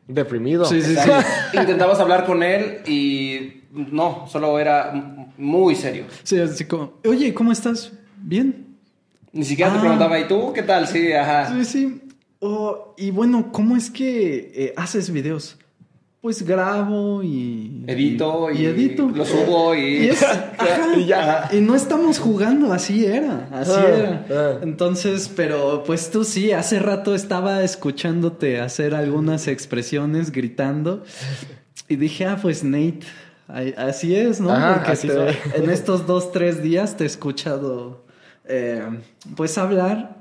Deprimido. 0.08 0.64
Sí, 0.64 0.82
sí, 0.82 0.94
sea, 0.96 1.24
Intentabas 1.54 2.00
hablar 2.00 2.26
con 2.26 2.42
él 2.42 2.80
y 2.84 3.62
no, 3.72 4.26
solo 4.28 4.58
era 4.58 4.92
muy 5.38 5.76
serio. 5.76 6.04
Sí, 6.24 6.36
así 6.40 6.64
como, 6.64 6.94
oye, 7.06 7.32
¿cómo 7.32 7.52
estás? 7.52 7.92
¿Bien? 8.16 8.66
Ni 9.32 9.44
siquiera 9.44 9.70
te 9.70 9.78
Ah. 9.78 9.80
preguntaba, 9.80 10.18
¿y 10.18 10.26
tú 10.26 10.52
qué 10.52 10.64
tal? 10.64 10.88
Sí, 10.88 11.12
ajá. 11.12 11.52
Sí, 11.54 11.64
sí. 11.64 12.02
Oh, 12.40 12.94
y 12.98 13.12
bueno, 13.12 13.52
¿cómo 13.52 13.76
es 13.76 13.88
que 13.88 14.50
eh, 14.52 14.74
haces 14.76 15.12
videos? 15.12 15.56
Pues 16.20 16.42
grabo 16.42 17.22
y... 17.22 17.82
Edito 17.86 18.50
y, 18.50 18.66
edito. 18.66 19.08
lo 19.08 19.24
subo 19.24 19.74
y... 19.74 20.04
Y, 20.04 20.08
es- 20.10 20.22
ajá, 20.58 20.94
Y 20.98 21.06
ya. 21.06 21.48
y 21.50 21.60
no 21.62 21.74
estamos 21.74 22.18
jugando, 22.18 22.74
así 22.74 23.06
era, 23.06 23.48
así 23.50 23.72
Ah, 23.74 23.88
era. 23.88 24.26
ah. 24.30 24.58
Entonces, 24.62 25.30
pero 25.34 25.82
pues 25.86 26.10
tú 26.10 26.24
sí, 26.24 26.52
hace 26.52 26.78
rato 26.78 27.14
estaba 27.14 27.62
escuchándote 27.62 28.60
hacer 28.60 28.94
algunas 28.94 29.48
expresiones, 29.48 30.30
gritando, 30.30 31.04
y 31.88 31.96
dije, 31.96 32.26
ah, 32.26 32.38
pues 32.40 32.64
Nate, 32.64 33.00
así 33.78 34.14
es, 34.14 34.42
¿no? 34.42 34.50
Ajá, 34.50 34.74
Porque 34.74 34.90
así 34.92 35.08
te- 35.08 35.38
en 35.64 35.70
estos 35.70 36.06
dos, 36.06 36.32
tres 36.32 36.62
días 36.62 36.98
te 36.98 37.04
he 37.04 37.06
escuchado, 37.06 38.04
eh, 38.44 38.82
pues 39.36 39.56
hablar, 39.56 40.18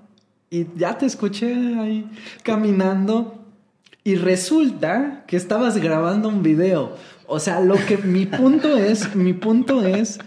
y 0.49 0.65
ya 0.77 0.97
te 0.97 1.05
escuché 1.07 1.53
ahí 1.77 2.09
caminando. 2.41 3.35
Y 4.09 4.15
resulta 4.15 5.23
que 5.27 5.37
estabas 5.37 5.77
grabando 5.77 6.29
un 6.29 6.41
video. 6.41 6.95
O 7.27 7.39
sea, 7.39 7.59
lo 7.59 7.75
que 7.85 7.97
mi 7.97 8.25
punto 8.25 8.75
es, 8.75 9.15
mi 9.15 9.33
punto 9.33 9.85
es 9.85 10.17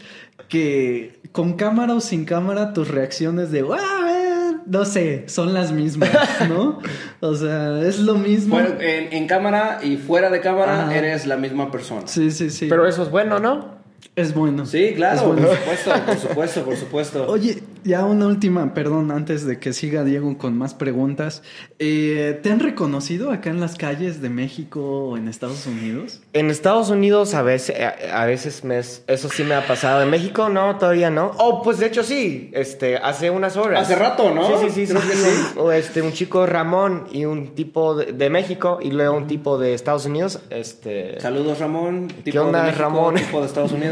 que 0.49 1.19
con 1.33 1.55
cámara 1.55 1.95
o 1.95 2.01
sin 2.01 2.25
cámara 2.25 2.73
tus 2.73 2.87
reacciones 2.87 3.51
de 3.51 3.65
"Ah, 3.77 4.61
no 4.67 4.85
sé, 4.85 5.25
son 5.27 5.53
las 5.53 5.73
mismas, 5.73 6.11
¿no? 6.49 6.79
O 7.19 7.35
sea, 7.35 7.81
es 7.81 7.99
lo 7.99 8.15
mismo. 8.15 8.55
Fuera- 8.57 8.77
en, 8.81 9.13
en 9.13 9.27
cámara 9.27 9.81
y 9.83 9.97
fuera 9.97 10.31
de 10.31 10.41
cámara 10.41 10.85
Ajá. 10.85 10.97
eres 10.97 11.27
la 11.27 11.37
misma 11.37 11.73
persona. 11.73 12.03
Sí, 12.07 12.31
sí, 12.31 12.51
sí. 12.51 12.67
Pero 12.69 12.87
eso 12.87 13.03
es 13.03 13.11
bueno, 13.11 13.41
¿no? 13.41 13.82
Es 14.17 14.35
bueno. 14.35 14.67
Sí, 14.67 14.93
claro, 14.95 15.29
bueno. 15.29 15.49
por 15.49 15.57
supuesto, 15.57 15.93
por 16.07 16.17
supuesto, 16.19 16.63
por 16.65 16.77
supuesto. 16.77 17.27
Oye, 17.29 17.63
ya 17.85 18.05
una 18.05 18.27
última, 18.27 18.75
perdón, 18.75 19.11
antes 19.11 19.45
de 19.47 19.59
que 19.59 19.73
siga 19.73 20.05
Diego 20.05 20.37
con 20.39 20.57
más 20.57 20.75
preguntas. 20.75 21.43
Eh, 21.79 22.39
¿Te 22.43 22.51
han 22.53 22.61
reconocido 22.61 23.33
acá 23.33 23.51
en 23.51 23.59
las 23.61 23.75
calles 23.77 24.21
de 24.23 24.29
México 24.29 24.81
o 25.09 25.17
en 25.17 25.29
Estados 25.29 25.67
Unidos? 25.67 26.21
En 26.33 26.51
Estados 26.51 26.91
Unidos 26.91 27.35
a 27.35 27.43
veces, 27.43 27.77
a, 27.81 28.23
a 28.23 28.27
veces 28.27 28.63
me, 28.65 28.79
es- 28.79 29.03
eso 29.07 29.29
sí 29.29 29.43
me 29.45 29.55
ha 29.55 29.67
pasado. 29.67 30.03
En 30.03 30.11
México 30.11 30.49
no, 30.49 30.77
todavía 30.79 31.11
no. 31.11 31.33
Oh, 31.39 31.63
pues 31.63 31.79
de 31.79 31.87
hecho 31.87 32.03
sí, 32.05 32.51
este, 32.53 32.99
hace 32.99 33.31
unas 33.31 33.57
horas. 33.57 33.83
Hace 33.83 33.97
rato, 33.97 34.33
¿no? 34.35 34.61
Sí, 34.61 34.67
sí, 34.71 34.87
sí. 34.87 34.93
Creo 34.93 35.03
sí, 35.03 35.09
que 35.09 35.15
sí. 35.17 35.25
sí. 35.31 35.59
O, 35.59 35.73
Este, 35.73 36.03
un 36.03 36.13
chico 36.13 36.47
Ramón 36.47 37.07
y 37.11 37.25
un 37.25 37.55
tipo 37.55 37.95
de, 37.97 38.13
de 38.13 38.31
México 38.31 38.79
y 38.81 38.91
luego 38.91 39.17
un 39.17 39.27
tipo 39.27 39.59
de 39.59 39.75
Estados 39.75 40.07
Unidos. 40.07 40.39
Este, 40.51 41.19
Saludos, 41.21 41.59
Ramón. 41.59 42.09
Tipo 42.23 42.43
onda, 42.43 42.61
de 42.61 42.67
México, 42.67 42.83
Ramón? 42.83 43.15
Tipo 43.17 43.41
de 43.41 43.47
Estados 43.47 43.73
Unidos. 43.73 43.92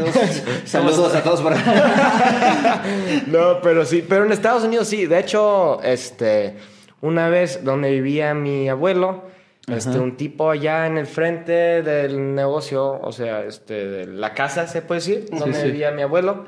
Saludos 0.65 1.15
a 1.15 1.23
todos 1.23 1.41
por 1.41 1.53
no, 3.27 3.61
pero 3.61 3.85
sí, 3.85 4.05
pero 4.07 4.25
en 4.25 4.31
Estados 4.31 4.63
Unidos 4.63 4.87
sí. 4.87 5.05
De 5.05 5.19
hecho, 5.19 5.81
este, 5.83 6.55
una 7.01 7.29
vez 7.29 7.63
donde 7.63 7.91
vivía 7.91 8.33
mi 8.33 8.69
abuelo, 8.69 9.23
este, 9.67 9.99
un 9.99 10.17
tipo 10.17 10.49
allá 10.49 10.87
en 10.87 10.97
el 10.97 11.07
frente 11.07 11.83
del 11.83 12.35
negocio, 12.35 12.99
o 13.01 13.11
sea, 13.11 13.43
este, 13.43 13.87
de 13.87 14.05
la 14.07 14.33
casa, 14.33 14.67
se 14.67 14.81
puede 14.81 14.99
decir, 14.99 15.25
donde 15.31 15.53
sí. 15.53 15.67
vivía 15.67 15.91
mi 15.91 16.01
abuelo, 16.01 16.45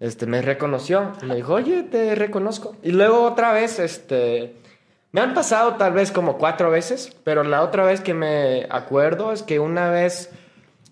este, 0.00 0.26
me 0.26 0.42
reconoció. 0.42 1.12
y 1.22 1.26
Me 1.26 1.36
dijo, 1.36 1.54
oye, 1.54 1.84
te 1.84 2.14
reconozco. 2.14 2.76
Y 2.82 2.92
luego 2.92 3.22
otra 3.22 3.52
vez, 3.52 3.78
este, 3.78 4.56
me 5.12 5.20
han 5.20 5.32
pasado 5.32 5.76
tal 5.76 5.92
vez 5.92 6.12
como 6.12 6.36
cuatro 6.36 6.70
veces, 6.70 7.16
pero 7.24 7.42
la 7.44 7.62
otra 7.62 7.84
vez 7.84 8.00
que 8.00 8.14
me 8.14 8.66
acuerdo 8.68 9.32
es 9.32 9.42
que 9.42 9.58
una 9.58 9.88
vez 9.88 10.30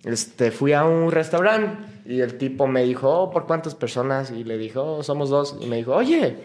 este, 0.05 0.51
fui 0.51 0.73
a 0.73 0.85
un 0.85 1.11
restaurante 1.11 1.94
y 2.05 2.21
el 2.21 2.37
tipo 2.39 2.67
me 2.67 2.83
dijo, 2.85 3.09
oh, 3.11 3.31
¿por 3.31 3.47
cuántas 3.47 3.75
personas? 3.75 4.31
Y 4.31 4.45
le 4.45 4.59
dijo, 4.59 4.83
oh, 4.99 5.03
somos 5.03 5.31
dos. 5.31 5.57
Y 5.61 5.67
me 5.67 5.77
dijo, 5.77 5.95
oye, 5.95 6.37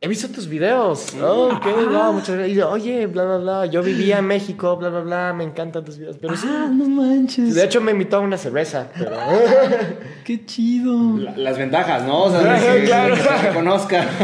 he 0.00 0.08
visto 0.08 0.28
tus 0.28 0.46
videos. 0.48 1.14
Oh, 1.22 1.48
ok, 1.54 1.66
no, 1.90 2.12
muchas 2.12 2.36
gracias. 2.36 2.48
Y 2.50 2.54
yo, 2.54 2.70
oye, 2.70 3.06
bla, 3.06 3.24
bla, 3.24 3.36
bla, 3.38 3.66
yo 3.66 3.82
vivía 3.82 4.18
en 4.18 4.26
México, 4.26 4.76
bla, 4.76 4.88
bla, 4.90 5.00
bla, 5.00 5.32
me 5.32 5.44
encantan 5.44 5.84
tus 5.84 5.98
videos. 5.98 6.16
Pero 6.20 6.36
sí. 6.36 6.46
Ah, 6.50 6.68
no 6.72 6.88
manches. 6.88 7.54
De 7.54 7.64
hecho, 7.64 7.80
me 7.80 7.92
invitó 7.92 8.16
a 8.16 8.20
una 8.20 8.36
cerveza. 8.38 8.88
Pero... 8.96 9.16
Qué 10.24 10.44
chido. 10.44 11.18
La- 11.18 11.36
las 11.36 11.58
ventajas, 11.58 12.02
¿no? 12.04 12.24
O 12.24 12.30
sea, 12.30 12.40
de 12.40 12.80
que, 12.80 12.84
Claro. 12.86 13.14
que 13.14 13.22
reconozca. 13.48 14.06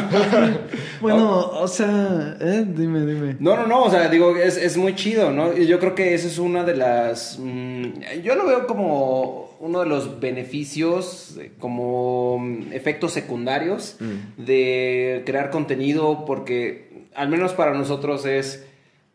Bueno, 1.01 1.41
o 1.41 1.67
sea, 1.67 2.37
eh, 2.41 2.65
dime, 2.65 3.05
dime. 3.05 3.37
No, 3.41 3.57
no, 3.57 3.67
no, 3.67 3.83
o 3.83 3.91
sea, 3.91 4.09
digo, 4.09 4.37
es, 4.37 4.57
es 4.57 4.77
muy 4.77 4.95
chido, 4.95 5.33
¿no? 5.33 5.53
Y 5.53 5.67
yo 5.67 5.81
creo 5.81 5.97
que 5.97 6.15
esa 6.15 6.29
es 6.29 6.39
una 6.39 6.63
de 6.63 6.77
las... 6.77 7.41
mm, 7.41 8.21
yo 8.23 8.37
lo 8.37 8.47
veo 8.47 8.69
como 8.69 9.51
uno 9.63 9.79
de 9.79 9.87
los 9.87 10.19
beneficios, 10.19 11.37
eh, 11.41 11.53
como 11.61 12.39
mm, 12.41 12.73
efectos 12.73 13.13
secundarios 13.13 13.97
de 14.37 15.23
crear 15.25 15.51
contenido, 15.51 16.25
porque 16.27 17.07
al 17.15 17.29
menos 17.29 17.53
para 17.53 17.73
nosotros 17.73 18.27
es... 18.27 18.67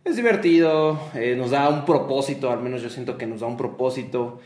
Es 0.06 0.16
divertido, 0.16 0.98
eh, 1.16 1.36
nos 1.38 1.51
da 1.51 1.68
un 1.68 1.84
propósito, 1.84 2.50
al 2.50 2.62
menos 2.62 2.82
yo 2.82 2.89
siento 2.89 3.18
que 3.18 3.27
nos 3.27 3.42
da 3.42 3.48
un 3.48 3.58
propósito. 3.58 4.39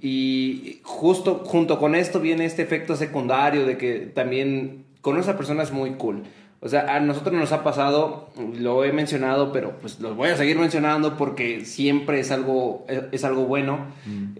Y 0.00 0.80
justo 0.82 1.44
junto 1.44 1.78
con 1.78 1.94
esto 1.94 2.18
viene 2.18 2.44
este 2.44 2.62
efecto 2.62 2.96
secundario 2.96 3.64
de 3.66 3.78
que 3.78 3.98
también 4.00 4.84
conocer 5.02 5.34
a 5.34 5.36
personas 5.36 5.70
muy 5.70 5.92
cool. 5.92 6.24
O 6.60 6.68
sea, 6.68 6.96
a 6.96 7.00
nosotros 7.00 7.34
nos 7.34 7.52
ha 7.52 7.62
pasado, 7.62 8.30
lo 8.58 8.82
he 8.84 8.90
mencionado, 8.92 9.52
pero 9.52 9.78
pues 9.80 10.00
lo 10.00 10.14
voy 10.14 10.30
a 10.30 10.36
seguir 10.36 10.58
mencionando 10.58 11.16
porque 11.16 11.64
siempre 11.66 12.18
es 12.18 12.30
algo, 12.30 12.84
es, 12.88 13.02
es 13.12 13.24
algo 13.24 13.44
bueno. 13.44 13.86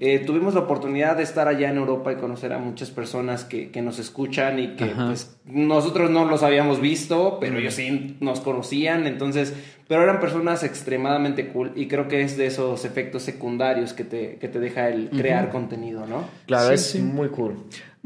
Eh, 0.00 0.20
tuvimos 0.20 0.54
la 0.54 0.60
oportunidad 0.60 1.16
de 1.18 1.22
estar 1.22 1.46
allá 1.46 1.68
en 1.70 1.76
Europa 1.76 2.12
y 2.12 2.16
conocer 2.16 2.52
a 2.54 2.58
muchas 2.58 2.90
personas 2.90 3.44
que, 3.44 3.70
que 3.70 3.82
nos 3.82 3.98
escuchan 3.98 4.58
y 4.58 4.76
que 4.76 4.84
Ajá. 4.84 5.06
pues 5.08 5.36
nosotros 5.44 6.10
no 6.10 6.24
los 6.24 6.42
habíamos 6.42 6.80
visto, 6.80 7.36
pero 7.38 7.58
ellos 7.58 7.74
sí 7.74 8.16
nos 8.20 8.40
conocían, 8.40 9.06
entonces, 9.06 9.54
pero 9.86 10.02
eran 10.02 10.18
personas 10.18 10.64
extremadamente 10.64 11.48
cool 11.48 11.72
y 11.76 11.86
creo 11.86 12.08
que 12.08 12.22
es 12.22 12.36
de 12.36 12.46
esos 12.46 12.84
efectos 12.86 13.22
secundarios 13.24 13.92
que 13.92 14.04
te, 14.04 14.36
que 14.36 14.48
te 14.48 14.58
deja 14.58 14.88
el 14.88 15.10
crear 15.10 15.50
contenido, 15.50 16.06
¿no? 16.06 16.24
Claro, 16.46 16.68
Sí, 16.68 16.74
es 16.74 16.86
sí. 16.92 16.98
muy 17.00 17.28
cool. 17.28 17.56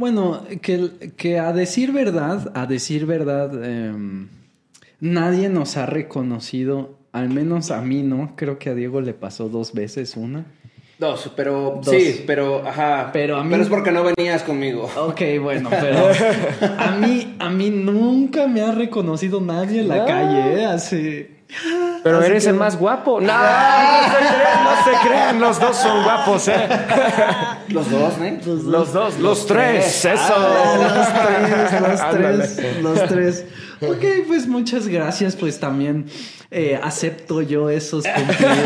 Bueno, 0.01 0.43
que, 0.63 1.13
que 1.19 1.39
a 1.39 1.53
decir 1.53 1.93
verdad, 1.93 2.51
a 2.55 2.65
decir 2.67 3.05
verdad, 3.05 3.51
em, 3.63 4.29
nadie 4.99 5.51
nos 5.51 5.77
ha 5.77 5.85
reconocido, 5.85 6.97
al 7.13 7.29
menos 7.29 7.71
a 7.71 7.83
mí, 7.83 8.03
¿no? 8.03 8.33
Creo 8.35 8.59
que 8.59 8.71
a 8.71 8.75
Diego 8.75 9.03
le 9.03 9.13
pasó 9.13 9.51
dos 9.51 9.75
veces 9.75 10.17
una. 10.17 10.47
Dos, 10.99 11.31
pero 11.37 11.81
Dos. 11.85 11.95
sí, 11.95 12.25
pero 12.27 12.67
ajá. 12.67 13.11
Pero 13.13 13.37
a 13.37 13.45
mí- 13.45 13.55
es 13.55 13.69
porque 13.69 13.91
no 13.93 14.03
venías 14.05 14.43
conmigo. 14.43 14.89
Ok, 14.97 15.21
bueno, 15.43 15.69
pero 15.81 15.99
a 16.79 16.93
mí, 16.93 17.37
a 17.39 17.51
mí 17.51 17.69
nunca 17.71 18.47
me 18.47 18.63
ha 18.63 18.73
reconocido 18.73 19.41
nadie 19.41 19.81
en 19.83 19.89
la 19.89 20.03
Ah. 20.03 20.07
calle, 20.07 20.61
¿eh? 20.63 20.65
Así. 20.67 21.27
Pero 22.03 22.19
Así 22.19 22.27
eres 22.27 22.45
que- 22.45 22.51
el 22.51 22.57
más 22.57 22.77
guapo. 22.79 23.21
No, 23.21 23.27
no 23.33 23.39
se 23.39 24.19
crean, 24.19 24.65
no 24.65 24.85
se 24.85 25.09
crean. 25.09 25.41
Los 25.41 25.61
dos 25.61 25.77
son 25.77 26.03
guapos, 26.05 26.49
¿eh? 26.49 26.69
Los 27.69 27.91
dos, 27.91 28.15
¿eh? 28.21 28.41
Los 28.45 28.93
dos, 28.93 29.19
los 29.19 29.47
tres, 29.47 30.05
eso. 30.05 30.33
Ah, 30.37 30.77
los 30.97 31.71
tres, 31.71 31.81
los 31.83 32.01
Ándale. 32.15 32.47
tres, 32.49 32.83
los 32.83 33.07
tres. 33.09 33.45
Ok, 33.83 34.27
pues 34.27 34.47
muchas 34.47 34.89
gracias, 34.89 35.37
pues 35.37 35.59
también 35.61 36.07
eh, 36.51 36.79
acepto 36.83 37.41
yo 37.43 37.71
esos 37.71 38.05
cumplidos. 38.07 38.57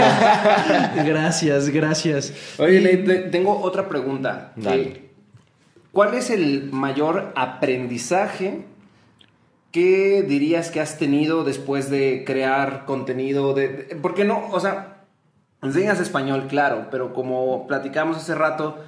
Gracias, 1.07 1.69
gracias. 1.69 2.33
Oye, 2.59 2.81
te- 2.99 3.19
tengo 3.31 3.61
otra 3.61 3.89
pregunta. 3.89 4.53
Dale. 4.57 4.83
Eh, 4.83 5.11
¿cuál 5.93 6.15
es 6.15 6.31
el 6.31 6.71
mayor 6.73 7.33
aprendizaje 7.37 8.65
que 9.75 10.23
dirías 10.23 10.71
que 10.71 10.81
has 10.81 10.99
tenido 10.99 11.43
después 11.43 11.91
de 11.91 12.23
crear 12.25 12.85
contenido? 12.87 13.55
De, 13.55 13.69
de- 13.69 13.97
porque 13.97 14.25
no, 14.25 14.49
o 14.53 14.61
sea, 14.61 15.05
enseñas 15.63 15.99
español, 15.99 16.47
claro, 16.49 16.87
pero 16.93 17.13
como 17.13 17.67
platicamos 17.67 18.17
hace 18.17 18.37
rato, 18.37 18.79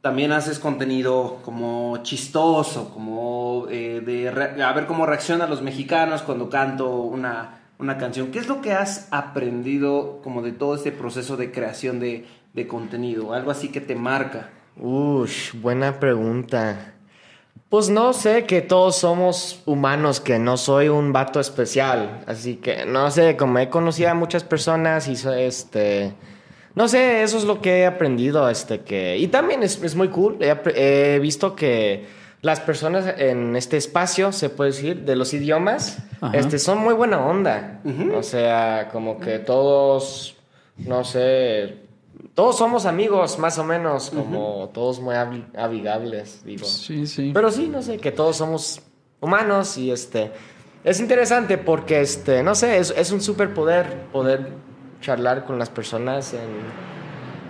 también 0.00 0.30
haces 0.30 0.60
contenido 0.60 1.40
como 1.44 1.98
chistoso, 2.04 2.90
como 2.94 3.66
eh, 3.68 4.00
de 4.00 4.28
a 4.62 4.72
ver 4.72 4.86
cómo 4.86 5.06
reaccionan 5.06 5.50
los 5.50 5.60
mexicanos 5.60 6.22
cuando 6.22 6.48
canto 6.48 6.88
una, 7.02 7.62
una 7.80 7.98
canción. 7.98 8.30
¿Qué 8.30 8.38
es 8.38 8.46
lo 8.46 8.60
que 8.60 8.72
has 8.72 9.08
aprendido 9.10 10.20
como 10.22 10.40
de 10.42 10.52
todo 10.52 10.76
este 10.76 10.92
proceso 10.92 11.36
de 11.36 11.50
creación 11.50 11.98
de, 11.98 12.26
de 12.54 12.68
contenido? 12.68 13.34
Algo 13.34 13.50
así 13.50 13.70
que 13.70 13.80
te 13.80 13.96
marca. 13.96 14.50
Ush, 14.76 15.54
buena 15.60 15.98
pregunta. 15.98 16.94
Pues 17.68 17.90
no 17.90 18.14
sé, 18.14 18.44
que 18.46 18.62
todos 18.62 18.96
somos 18.96 19.60
humanos, 19.66 20.20
que 20.20 20.38
no 20.38 20.56
soy 20.56 20.88
un 20.88 21.12
vato 21.12 21.38
especial. 21.38 22.24
Así 22.26 22.56
que 22.56 22.86
no 22.86 23.10
sé, 23.10 23.36
como 23.36 23.58
he 23.58 23.68
conocido 23.68 24.08
a 24.10 24.14
muchas 24.14 24.42
personas 24.42 25.06
y 25.06 25.12
este. 25.38 26.14
No 26.74 26.88
sé, 26.88 27.22
eso 27.22 27.36
es 27.36 27.44
lo 27.44 27.60
que 27.60 27.80
he 27.80 27.86
aprendido. 27.86 28.48
Este, 28.48 28.80
que, 28.80 29.18
y 29.18 29.26
también 29.26 29.62
es, 29.62 29.82
es 29.82 29.96
muy 29.96 30.08
cool. 30.08 30.38
He, 30.40 31.18
visto 31.20 31.54
que 31.54 32.06
las 32.40 32.60
personas 32.60 33.14
en 33.18 33.54
este 33.54 33.76
espacio, 33.76 34.32
se 34.32 34.48
puede 34.48 34.70
decir, 34.70 35.04
de 35.04 35.16
los 35.16 35.34
idiomas, 35.34 35.98
Ajá. 36.22 36.38
este, 36.38 36.58
son 36.58 36.78
muy 36.78 36.94
buena 36.94 37.20
onda. 37.20 37.82
O 38.14 38.22
sea, 38.22 38.88
como 38.90 39.20
que 39.20 39.40
todos, 39.40 40.36
no 40.78 41.04
sé, 41.04 41.87
todos 42.38 42.56
somos 42.56 42.86
amigos, 42.86 43.36
más 43.40 43.58
o 43.58 43.64
menos, 43.64 44.10
como 44.10 44.70
todos 44.72 45.00
muy 45.00 45.16
amigables, 45.56 46.44
digo. 46.44 46.64
Sí, 46.66 47.04
sí. 47.08 47.32
Pero 47.34 47.50
sí, 47.50 47.66
no 47.66 47.82
sé, 47.82 47.98
que 47.98 48.12
todos 48.12 48.36
somos 48.36 48.80
humanos 49.18 49.76
y 49.76 49.90
este... 49.90 50.30
Es 50.84 51.00
interesante 51.00 51.58
porque, 51.58 52.00
este, 52.00 52.44
no 52.44 52.54
sé, 52.54 52.78
es, 52.78 52.94
es 52.96 53.10
un 53.10 53.20
superpoder 53.20 54.04
poder 54.12 54.52
charlar 55.00 55.46
con 55.46 55.58
las 55.58 55.68
personas 55.68 56.32
en, 56.32 56.46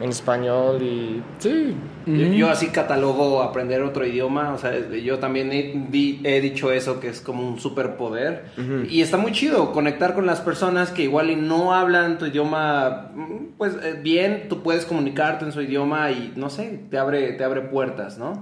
en 0.00 0.11
español 0.11 0.83
y... 0.83 1.23
Sí. 1.38 1.75
Yo, 2.07 2.12
yo 2.33 2.50
así 2.50 2.69
catalogo 2.69 3.43
aprender 3.43 3.83
otro 3.83 4.07
idioma, 4.07 4.55
o 4.55 4.59
sea, 4.59 4.73
yo 4.90 5.19
también 5.19 5.52
he, 5.52 5.87
di- 5.90 6.21
he 6.25 6.40
dicho 6.40 6.73
eso, 6.73 7.00
que 7.00 7.09
es 7.09 7.21
como 7.21 7.47
un 7.47 7.59
superpoder. 7.61 8.45
Y 8.88 9.02
está 9.02 9.17
muy 9.19 9.33
chido 9.33 9.73
conectar 9.73 10.14
con 10.14 10.25
las 10.25 10.40
personas 10.40 10.90
que 10.90 11.02
igual 11.02 11.31
y 11.31 11.37
no 11.37 11.75
hablan 11.75 12.17
tu 12.19 12.26
idioma, 12.26 13.12
pues 13.59 13.75
eh, 13.83 13.99
bien, 14.02 14.47
tú 14.49 14.62
puedes 14.62 14.87
comunicarte 14.87 15.45
en 15.45 15.52
su 15.52 15.61
idioma 15.61 16.11
y 16.11 16.33
no 16.37 16.49
sé, 16.49 16.81
te 16.90 16.97
abre, 16.97 17.33
te 17.33 17.45
abre 17.45 17.61
puertas, 17.62 18.17
¿no? 18.19 18.40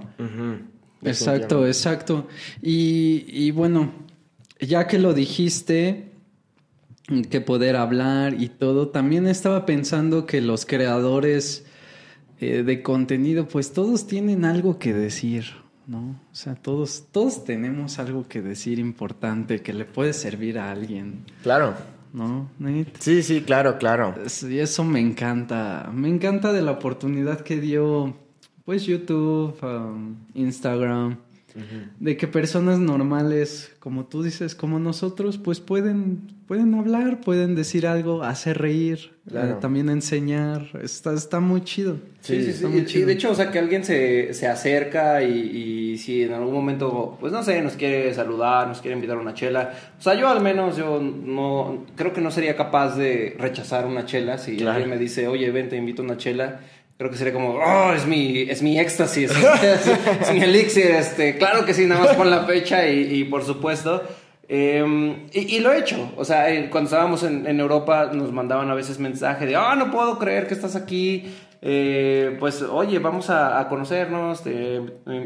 Exacto, 1.03 1.67
exacto. 1.67 2.27
Y, 2.61 3.25
y 3.27 3.51
bueno, 3.51 3.91
ya 4.61 4.87
que 4.87 4.97
lo 4.97 5.13
dijiste, 5.13 6.06
que 7.29 7.41
poder 7.41 7.75
hablar 7.75 8.35
y 8.41 8.49
todo, 8.49 8.89
también 8.89 9.27
estaba 9.27 9.65
pensando 9.65 10.25
que 10.25 10.41
los 10.41 10.65
creadores 10.65 11.65
eh, 12.39 12.63
de 12.63 12.81
contenido, 12.83 13.47
pues 13.47 13.71
todos 13.71 14.07
tienen 14.07 14.43
algo 14.43 14.77
que 14.77 14.93
decir, 14.93 15.45
¿no? 15.87 16.19
O 16.31 16.35
sea, 16.35 16.55
todos, 16.55 17.05
todos 17.11 17.45
tenemos 17.45 17.97
algo 17.99 18.27
que 18.27 18.41
decir 18.41 18.77
importante 18.77 19.61
que 19.61 19.73
le 19.73 19.85
puede 19.85 20.13
servir 20.13 20.59
a 20.59 20.71
alguien, 20.71 21.23
Claro. 21.43 21.75
¿no? 22.13 22.49
Nate? 22.59 22.91
Sí, 22.99 23.23
sí, 23.23 23.41
claro, 23.41 23.77
claro. 23.77 24.15
Sí, 24.27 24.59
eso 24.59 24.83
me 24.83 24.99
encanta. 24.99 25.89
Me 25.93 26.09
encanta 26.09 26.51
de 26.51 26.61
la 26.61 26.71
oportunidad 26.71 27.41
que 27.41 27.59
dio, 27.59 28.15
pues, 28.65 28.85
YouTube, 28.85 29.55
um, 29.63 30.15
Instagram, 30.33 31.17
de 31.99 32.17
que 32.17 32.27
personas 32.27 32.79
normales, 32.79 33.73
como 33.79 34.05
tú 34.05 34.23
dices, 34.23 34.53
como 34.55 34.79
nosotros, 34.79 35.37
pues 35.37 35.59
pueden, 35.59 36.21
pueden 36.47 36.73
hablar, 36.75 37.21
pueden 37.21 37.55
decir 37.55 37.87
algo, 37.87 38.23
hacer 38.23 38.57
reír, 38.59 39.11
Claro. 39.27 39.49
eh, 39.53 39.57
también 39.59 39.89
enseñar. 39.89 40.69
Está, 40.81 41.13
está 41.13 41.39
muy 41.41 41.61
chido. 41.61 41.97
Sí, 42.21 42.35
sí, 42.37 42.43
sí. 42.43 42.49
está 42.51 42.67
Y, 42.67 42.71
muy 42.71 42.79
y 42.81 42.85
chido. 42.85 43.07
de 43.07 43.13
hecho, 43.13 43.31
o 43.31 43.35
sea, 43.35 43.51
que 43.51 43.59
alguien 43.59 43.83
se, 43.83 44.33
se 44.33 44.47
acerca 44.47 45.21
y, 45.23 45.93
y 45.93 45.97
si 45.97 46.23
en 46.23 46.33
algún 46.33 46.53
momento, 46.53 47.17
pues 47.19 47.33
no 47.33 47.43
sé, 47.43 47.61
nos 47.61 47.73
quiere 47.73 48.13
saludar, 48.13 48.67
nos 48.67 48.79
quiere 48.81 48.95
invitar 48.95 49.17
a 49.17 49.21
una 49.21 49.33
chela. 49.33 49.73
O 49.99 50.01
sea, 50.01 50.13
yo 50.15 50.29
al 50.29 50.41
menos, 50.41 50.77
yo 50.77 51.01
no, 51.01 51.85
creo 51.95 52.13
que 52.13 52.21
no 52.21 52.31
sería 52.31 52.55
capaz 52.55 52.95
de 52.95 53.35
rechazar 53.39 53.85
una 53.85 54.05
chela. 54.05 54.37
Si 54.37 54.55
Claro. 54.57 54.71
alguien 54.73 54.89
me 54.89 54.97
dice, 54.97 55.27
oye, 55.27 55.49
ven, 55.51 55.67
te 55.69 55.75
invito 55.75 56.01
a 56.01 56.05
una 56.05 56.17
chela. 56.17 56.61
Creo 56.97 57.11
que 57.11 57.17
sería 57.17 57.33
como, 57.33 57.55
oh, 57.55 57.93
es 57.93 58.07
mi, 58.07 58.41
es 58.41 58.63
mi 58.63 58.79
éxtasis, 58.79 59.31
es, 59.31 59.87
es 60.21 60.33
mi 60.33 60.41
elixir, 60.41 60.91
este, 60.91 61.37
claro 61.37 61.63
que 61.63 61.73
sí, 61.73 61.85
nada 61.85 62.03
más 62.03 62.15
pon 62.15 62.29
la 62.29 62.43
fecha 62.45 62.87
y, 62.87 63.19
y 63.19 63.23
por 63.25 63.43
supuesto. 63.43 64.01
Eh, 64.49 65.27
y, 65.33 65.57
y 65.57 65.59
lo 65.59 65.73
he 65.73 65.79
hecho, 65.79 66.11
o 66.15 66.25
sea, 66.25 66.51
eh, 66.51 66.69
cuando 66.69 66.87
estábamos 66.87 67.21
en, 67.23 67.45
en 67.45 67.59
Europa 67.59 68.09
nos 68.13 68.31
mandaban 68.31 68.69
a 68.71 68.75
veces 68.75 68.97
mensaje 68.97 69.45
de, 69.45 69.55
ah, 69.55 69.75
no 69.75 69.91
puedo 69.91 70.17
creer 70.17 70.47
que 70.47 70.53
estás 70.53 70.75
aquí, 70.75 71.25
eh, 71.61 72.35
pues 72.39 72.61
oye, 72.61 72.99
vamos 72.99 73.29
a, 73.29 73.59
a 73.59 73.67
conocernos, 73.67 74.43
te 74.43 74.81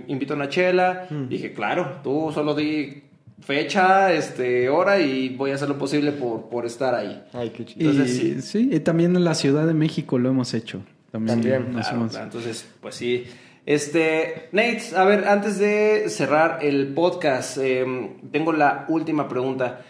invito 0.07 0.34
a 0.34 0.38
una 0.38 0.49
chela. 0.49 1.07
Dije, 1.29 1.53
claro, 1.53 1.99
tú 2.03 2.31
solo 2.34 2.55
di 2.55 3.03
fecha, 3.39 4.13
este, 4.13 4.69
hora 4.69 4.99
y 4.99 5.29
voy 5.29 5.51
a 5.51 5.55
hacer 5.55 5.67
lo 5.67 5.77
posible 5.77 6.12
por, 6.12 6.49
por 6.49 6.65
estar 6.65 6.95
ahí. 6.95 7.23
Ay, 7.34 7.49
qué 7.49 7.65
chido. 7.65 7.86
Y, 7.86 7.91
entonces, 7.91 8.17
sí. 8.17 8.41
sí. 8.41 8.69
y 8.71 8.79
también 8.79 9.15
en 9.15 9.23
la 9.23 9.36
Ciudad 9.36 9.67
de 9.67 9.73
México 9.73 10.17
lo 10.17 10.29
hemos 10.29 10.53
hecho. 10.53 10.81
También, 11.12 11.41
También, 11.41 11.74
Claro, 11.74 12.08
claro, 12.08 12.26
entonces, 12.26 12.67
pues 12.82 12.95
sí. 12.95 13.26
Este, 13.65 14.50
Nate, 14.54 14.82
a 14.95 15.04
ver, 15.04 15.28
antes 15.28 15.60
de 15.60 16.10
cerrar 16.10 16.60
el 16.62 16.93
podcast, 16.93 17.58
eh, 17.60 17.86
tengo 18.32 18.54
la 18.54 18.86
última 18.88 19.28
pregunta. 19.28 19.82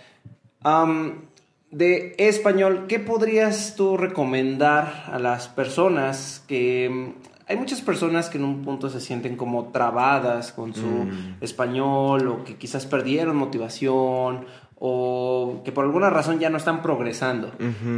De 1.71 2.15
español, 2.17 2.85
¿qué 2.89 2.99
podrías 2.99 3.75
tú 3.77 3.95
recomendar 3.95 5.05
a 5.07 5.19
las 5.19 5.47
personas 5.47 6.43
que... 6.47 6.89
mm, 6.89 7.31
Hay 7.47 7.55
muchas 7.57 7.81
personas 7.81 8.29
que 8.29 8.37
en 8.37 8.43
un 8.45 8.61
punto 8.61 8.89
se 8.89 8.99
sienten 8.99 9.35
como 9.37 9.71
trabadas 9.71 10.51
con 10.51 10.73
su 10.73 11.07
español 11.41 12.27
o 12.27 12.43
que 12.43 12.55
quizás 12.55 12.85
perdieron 12.85 13.35
motivación 13.35 14.45
o 14.83 15.61
que 15.63 15.71
por 15.71 15.85
alguna 15.85 16.09
razón 16.09 16.39
ya 16.39 16.49
no 16.49 16.57
están 16.57 16.81
progresando. 16.81 17.51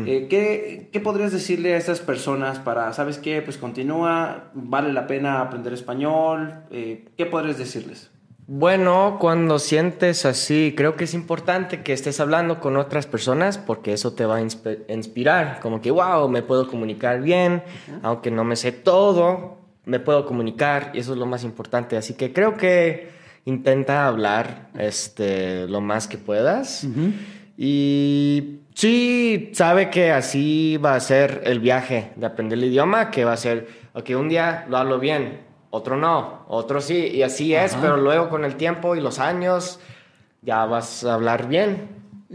Eh, 0.05 0.27
¿qué, 0.29 0.89
qué 0.91 0.99
podrías 0.99 1.31
decirle 1.31 1.75
a 1.75 1.77
estas 1.77 2.01
personas 2.01 2.59
para, 2.59 2.91
sabes 2.91 3.17
qué, 3.19 3.41
pues 3.41 3.57
continúa, 3.57 4.51
vale 4.53 4.91
la 4.91 5.07
pena 5.07 5.39
aprender 5.39 5.71
español? 5.71 6.65
Eh, 6.71 7.05
¿Qué 7.15 7.25
podrías 7.25 7.57
decirles? 7.57 8.11
Bueno, 8.47 9.15
cuando 9.17 9.59
sientes 9.59 10.25
así, 10.25 10.73
creo 10.75 10.97
que 10.97 11.05
es 11.05 11.13
importante 11.13 11.83
que 11.83 11.93
estés 11.93 12.19
hablando 12.19 12.59
con 12.59 12.75
otras 12.75 13.07
personas 13.07 13.57
porque 13.57 13.93
eso 13.93 14.11
te 14.11 14.25
va 14.25 14.35
a 14.35 14.41
inspirar. 14.41 15.61
Como 15.61 15.79
que, 15.79 15.89
wow, 15.89 16.27
me 16.27 16.41
puedo 16.41 16.67
comunicar 16.67 17.21
bien, 17.21 17.63
aunque 18.01 18.29
no 18.29 18.43
me 18.43 18.57
sé 18.57 18.73
todo, 18.73 19.59
me 19.85 20.01
puedo 20.01 20.25
comunicar 20.25 20.91
y 20.93 20.99
eso 20.99 21.13
es 21.13 21.17
lo 21.17 21.27
más 21.27 21.45
importante. 21.45 21.95
Así 21.95 22.15
que 22.15 22.33
creo 22.33 22.57
que 22.57 23.22
intenta 23.45 24.07
hablar 24.07 24.69
este, 24.77 25.67
lo 25.67 25.81
más 25.81 26.07
que 26.07 26.17
puedas. 26.17 26.87
Y 27.57 28.59
sí, 28.73 29.51
sabe 29.53 29.89
que 29.89 30.11
así 30.11 30.77
va 30.77 30.95
a 30.95 30.99
ser 30.99 31.41
el 31.45 31.59
viaje 31.59 32.11
de 32.15 32.25
aprender 32.25 32.57
el 32.57 32.65
idioma, 32.65 33.11
que 33.11 33.25
va 33.25 33.33
a 33.33 33.37
ser, 33.37 33.67
ok, 33.93 34.11
un 34.17 34.29
día 34.29 34.65
lo 34.69 34.77
hablo 34.77 34.99
bien, 34.99 35.41
otro 35.69 35.97
no, 35.97 36.45
otro 36.47 36.81
sí, 36.81 37.07
y 37.13 37.23
así 37.23 37.53
es, 37.53 37.75
pero 37.75 37.97
luego 37.97 38.29
con 38.29 38.45
el 38.45 38.55
tiempo 38.55 38.95
y 38.95 39.01
los 39.01 39.19
años 39.19 39.79
ya 40.41 40.65
vas 40.65 41.03
a 41.03 41.15
hablar 41.15 41.47
bien. 41.47 41.87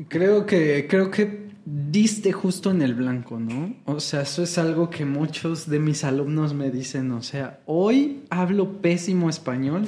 Creo 0.08 0.46
que, 0.46 0.86
creo 0.88 1.10
que 1.10 1.48
diste 1.64 2.32
justo 2.32 2.70
en 2.70 2.82
el 2.82 2.94
blanco, 2.94 3.38
¿no? 3.38 3.74
O 3.84 4.00
sea, 4.00 4.22
eso 4.22 4.42
es 4.42 4.56
algo 4.58 4.90
que 4.90 5.04
muchos 5.04 5.68
de 5.68 5.78
mis 5.78 6.04
alumnos 6.04 6.54
me 6.54 6.70
dicen, 6.70 7.12
o 7.12 7.22
sea, 7.22 7.60
hoy 7.66 8.24
hablo 8.30 8.80
pésimo 8.80 9.28
español, 9.28 9.86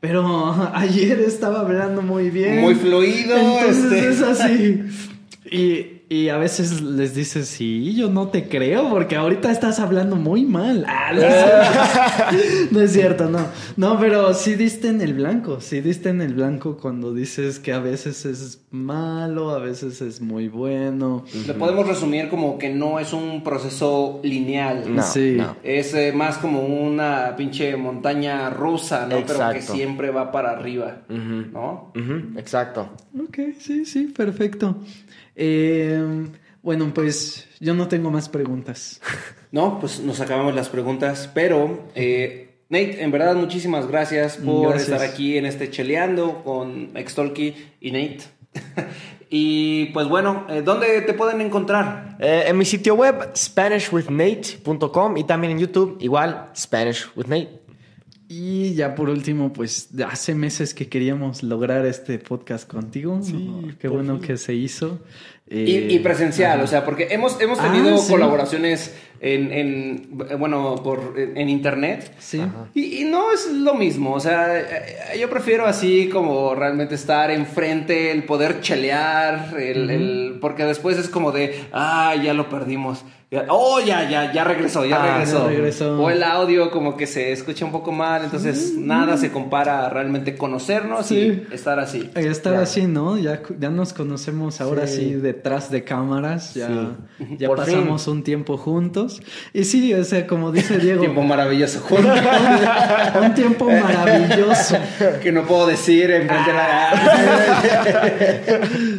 pero 0.00 0.70
ayer 0.74 1.20
estaba 1.20 1.60
hablando 1.60 2.02
muy 2.02 2.30
bien. 2.30 2.60
Muy 2.60 2.74
fluido, 2.74 3.36
Entonces 3.36 3.92
este. 3.92 4.08
es 4.08 4.22
así. 4.22 4.82
Y, 5.50 5.97
y 6.10 6.30
a 6.30 6.38
veces 6.38 6.80
les 6.80 7.14
dices, 7.14 7.48
sí, 7.48 7.94
yo 7.94 8.08
no 8.08 8.28
te 8.28 8.48
creo 8.48 8.88
porque 8.88 9.14
ahorita 9.16 9.50
estás 9.50 9.78
hablando 9.78 10.16
muy 10.16 10.46
mal. 10.46 10.86
Ah, 10.88 11.12
no, 11.12 11.20
es 11.20 11.34
cierto. 11.34 12.68
no 12.70 12.80
es 12.80 12.92
cierto, 12.92 13.28
no. 13.28 13.46
No, 13.76 14.00
pero 14.00 14.32
sí 14.32 14.54
diste 14.54 14.88
en 14.88 15.02
el 15.02 15.12
blanco, 15.12 15.60
sí 15.60 15.82
diste 15.82 16.08
en 16.08 16.22
el 16.22 16.32
blanco 16.32 16.78
cuando 16.78 17.12
dices 17.12 17.58
que 17.58 17.74
a 17.74 17.78
veces 17.80 18.24
es 18.24 18.62
malo, 18.70 19.50
a 19.50 19.58
veces 19.58 20.00
es 20.00 20.22
muy 20.22 20.48
bueno. 20.48 21.24
Le 21.46 21.52
podemos 21.52 21.86
resumir 21.86 22.30
como 22.30 22.56
que 22.56 22.70
no 22.72 22.98
es 22.98 23.12
un 23.12 23.44
proceso 23.44 24.20
lineal. 24.22 24.94
No, 24.94 25.02
Sí. 25.02 25.34
no. 25.36 25.56
Es 25.62 25.92
eh, 25.92 26.12
más 26.14 26.38
como 26.38 26.62
una 26.62 27.34
pinche 27.36 27.76
montaña 27.76 28.48
rusa, 28.48 29.06
¿no? 29.06 29.16
Pero 29.26 29.50
que 29.52 29.60
siempre 29.60 30.10
va 30.10 30.32
para 30.32 30.52
arriba. 30.52 31.02
¿no? 31.08 31.92
Exacto. 32.36 32.88
Ok, 33.18 33.38
sí, 33.58 33.84
sí, 33.84 34.04
perfecto. 34.06 34.76
Eh, 35.40 36.28
bueno, 36.62 36.92
pues 36.92 37.48
yo 37.60 37.72
no 37.74 37.88
tengo 37.88 38.10
más 38.10 38.28
preguntas. 38.28 39.00
No, 39.50 39.80
pues 39.80 40.00
nos 40.00 40.20
acabamos 40.20 40.54
las 40.54 40.68
preguntas, 40.68 41.30
pero 41.32 41.84
eh, 41.94 42.58
Nate, 42.68 43.02
en 43.02 43.10
verdad, 43.10 43.34
muchísimas 43.34 43.86
gracias 43.86 44.36
por 44.36 44.68
Gracias. 44.68 44.90
estar 44.90 45.08
aquí 45.08 45.38
en 45.38 45.46
este 45.46 45.70
Cheleando 45.70 46.42
con 46.44 46.90
Extolki 46.94 47.54
y 47.80 47.92
Nate. 47.92 48.20
y 49.30 49.86
pues 49.86 50.06
bueno, 50.08 50.44
eh, 50.50 50.60
¿dónde 50.62 51.00
te 51.00 51.14
pueden 51.14 51.40
encontrar? 51.40 52.18
Eh, 52.20 52.44
en 52.48 52.58
mi 52.58 52.66
sitio 52.66 52.94
web, 52.94 53.30
SpanishWithNate.com 53.34 55.16
y 55.16 55.24
también 55.24 55.52
en 55.52 55.60
YouTube, 55.60 55.96
igual, 56.00 56.50
Spanish 56.54 57.06
with 57.16 57.26
Nate. 57.28 57.67
Y 58.30 58.74
ya 58.74 58.94
por 58.94 59.08
último, 59.08 59.52
pues 59.54 59.88
hace 60.06 60.34
meses 60.34 60.74
que 60.74 60.86
queríamos 60.88 61.42
lograr 61.42 61.86
este 61.86 62.18
podcast 62.18 62.68
contigo. 62.68 63.20
Sí, 63.22 63.48
qué 63.80 63.88
bueno 63.88 64.20
que 64.20 64.36
se 64.36 64.52
hizo. 64.54 64.98
Y, 65.50 65.76
Eh, 65.76 65.86
y 65.92 65.98
presencial, 66.00 66.56
ajá. 66.58 66.64
o 66.64 66.66
sea, 66.66 66.84
porque 66.84 67.08
hemos, 67.10 67.40
hemos 67.40 67.58
Ah, 67.58 67.72
tenido 67.72 67.96
sí. 67.96 68.12
colaboraciones 68.12 68.94
en, 69.22 69.50
en, 69.50 70.08
bueno, 70.38 70.74
por, 70.84 71.14
en 71.16 71.48
internet. 71.48 72.12
Sí. 72.18 72.42
Y, 72.74 73.00
y 73.00 73.04
no 73.06 73.32
es 73.32 73.50
lo 73.50 73.72
mismo, 73.72 74.12
o 74.12 74.20
sea, 74.20 74.58
eh, 74.60 75.18
yo 75.18 75.30
prefiero 75.30 75.64
así 75.64 76.10
como 76.10 76.54
realmente 76.54 76.96
estar 76.96 77.30
enfrente, 77.30 78.12
el 78.12 78.24
poder 78.24 78.60
chelear, 78.60 79.56
el, 79.58 79.88
el- 79.88 80.38
porque 80.38 80.64
después 80.64 80.98
es 80.98 81.08
como 81.08 81.32
de, 81.32 81.58
ah, 81.72 82.14
ya 82.22 82.34
lo 82.34 82.50
perdimos. 82.50 83.02
Oh, 83.50 83.78
ya, 83.78 84.08
ya, 84.08 84.32
ya 84.32 84.42
regresó, 84.42 84.86
ya 84.86 85.04
Ah, 85.04 85.18
regresó. 85.48 86.00
O 86.02 86.08
el 86.08 86.22
audio 86.22 86.70
como 86.70 86.96
que 86.96 87.06
se 87.06 87.30
escucha 87.30 87.66
un 87.66 87.72
poco 87.72 87.92
mal, 87.92 88.24
entonces 88.24 88.72
nada 88.78 89.18
se 89.18 89.30
compara 89.30 89.84
a 89.84 89.90
realmente 89.90 90.34
conocernos 90.34 91.04
Sí. 91.08 91.42
y 91.50 91.54
estar 91.54 91.78
así. 91.78 92.10
Estar 92.14 92.54
así, 92.54 92.86
¿no? 92.86 93.18
Ya, 93.18 93.42
ya 93.60 93.68
nos 93.68 93.92
conocemos 93.92 94.62
ahora 94.62 94.86
sí, 94.86 95.10
Sí. 95.10 95.14
detrás 95.16 95.70
de 95.70 95.84
cámaras, 95.84 96.54
ya, 96.54 96.96
ya 97.36 97.48
Por 97.48 97.58
pasamos 97.58 98.08
un 98.08 98.22
tiempo 98.22 98.56
juntos. 98.56 99.20
Y 99.52 99.64
sí, 99.64 99.92
o 99.92 100.04
sea, 100.04 100.26
como 100.26 100.50
dice 100.50 100.78
Diego, 100.78 101.00
Tiempo 101.02 101.20
maravilloso 101.22 101.80
juntos. 101.80 102.18
un 103.22 103.34
tiempo 103.34 103.66
maravilloso. 103.70 104.76
que 105.22 105.32
no 105.32 105.42
puedo 105.44 105.66
decir 105.66 106.10
en 106.12 106.26
frente 106.28 106.50
de 106.50 106.56
la... 106.56 106.92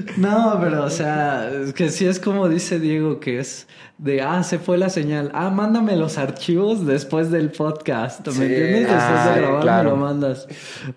No, 0.18 0.60
pero 0.62 0.84
o 0.84 0.90
sea, 0.92 1.50
que 1.76 1.90
sí 1.90 2.06
es 2.06 2.20
como 2.20 2.48
dice 2.48 2.80
Diego, 2.80 3.20
que 3.20 3.40
es 3.40 3.66
de, 4.00 4.22
ah, 4.22 4.42
se 4.44 4.58
fue 4.58 4.78
la 4.78 4.90
señal. 4.90 5.30
Ah, 5.34 5.50
mándame 5.52 5.96
los 5.96 6.18
archivos 6.18 6.86
después 6.88 7.30
del 7.30 7.52
podcast. 7.52 8.26
¿Me 8.28 8.34
Sí. 8.34 8.42
entiendes? 8.44 8.82
Después 8.88 8.98
Ah, 9.00 9.32
de 9.36 9.42
grabar 9.42 9.62
claro. 9.62 9.84
me 9.92 9.96
lo 9.98 10.02
mandas. 10.06 10.48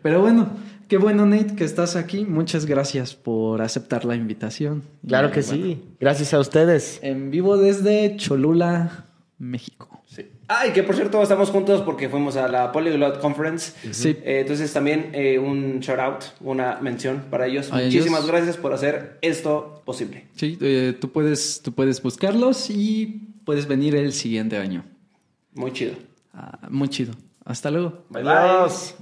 Pero 0.02 0.20
bueno, 0.22 0.48
qué 0.88 0.96
bueno, 0.98 1.26
Nate, 1.26 1.54
que 1.56 1.64
estás 1.64 1.96
aquí. 1.96 2.24
Muchas 2.24 2.64
gracias 2.64 3.14
por 3.14 3.60
aceptar 3.60 4.04
la 4.04 4.14
invitación. 4.14 4.82
Claro 5.06 5.28
Y, 5.28 5.32
que 5.32 5.40
bueno, 5.42 5.64
sí. 5.64 5.84
Gracias 6.00 6.32
a 6.32 6.38
ustedes. 6.38 6.98
En 7.02 7.30
vivo 7.30 7.56
desde 7.58 8.16
Cholula, 8.16 9.06
México. 9.38 10.00
Sí. 10.06 10.26
Ah, 10.54 10.66
y 10.66 10.72
que 10.72 10.82
por 10.82 10.94
cierto 10.94 11.22
estamos 11.22 11.50
juntos 11.50 11.80
porque 11.82 12.08
fuimos 12.08 12.36
a 12.36 12.46
la 12.48 12.72
Polyglot 12.72 13.20
Conference. 13.20 13.72
Sí. 13.92 14.10
Eh, 14.22 14.40
entonces 14.40 14.72
también 14.72 15.10
eh, 15.14 15.38
un 15.38 15.80
shout 15.80 15.98
out, 15.98 16.24
una 16.40 16.78
mención 16.80 17.24
para 17.30 17.46
ellos. 17.46 17.72
A 17.72 17.76
Muchísimas 17.76 18.20
ellos. 18.20 18.26
gracias 18.26 18.56
por 18.58 18.72
hacer 18.72 19.18
esto 19.22 19.82
posible. 19.84 20.26
Sí, 20.36 20.58
eh, 20.60 20.96
tú, 21.00 21.10
puedes, 21.10 21.62
tú 21.62 21.72
puedes 21.72 22.02
buscarlos 22.02 22.68
y 22.70 23.28
puedes 23.44 23.66
venir 23.66 23.96
el 23.96 24.12
siguiente 24.12 24.58
año. 24.58 24.84
Muy 25.54 25.72
chido. 25.72 25.94
Ah, 26.34 26.58
muy 26.70 26.88
chido. 26.88 27.14
Hasta 27.44 27.70
luego. 27.70 28.04
Bye 28.10 28.22
bye. 28.22 28.32
Adiós. 28.32 28.94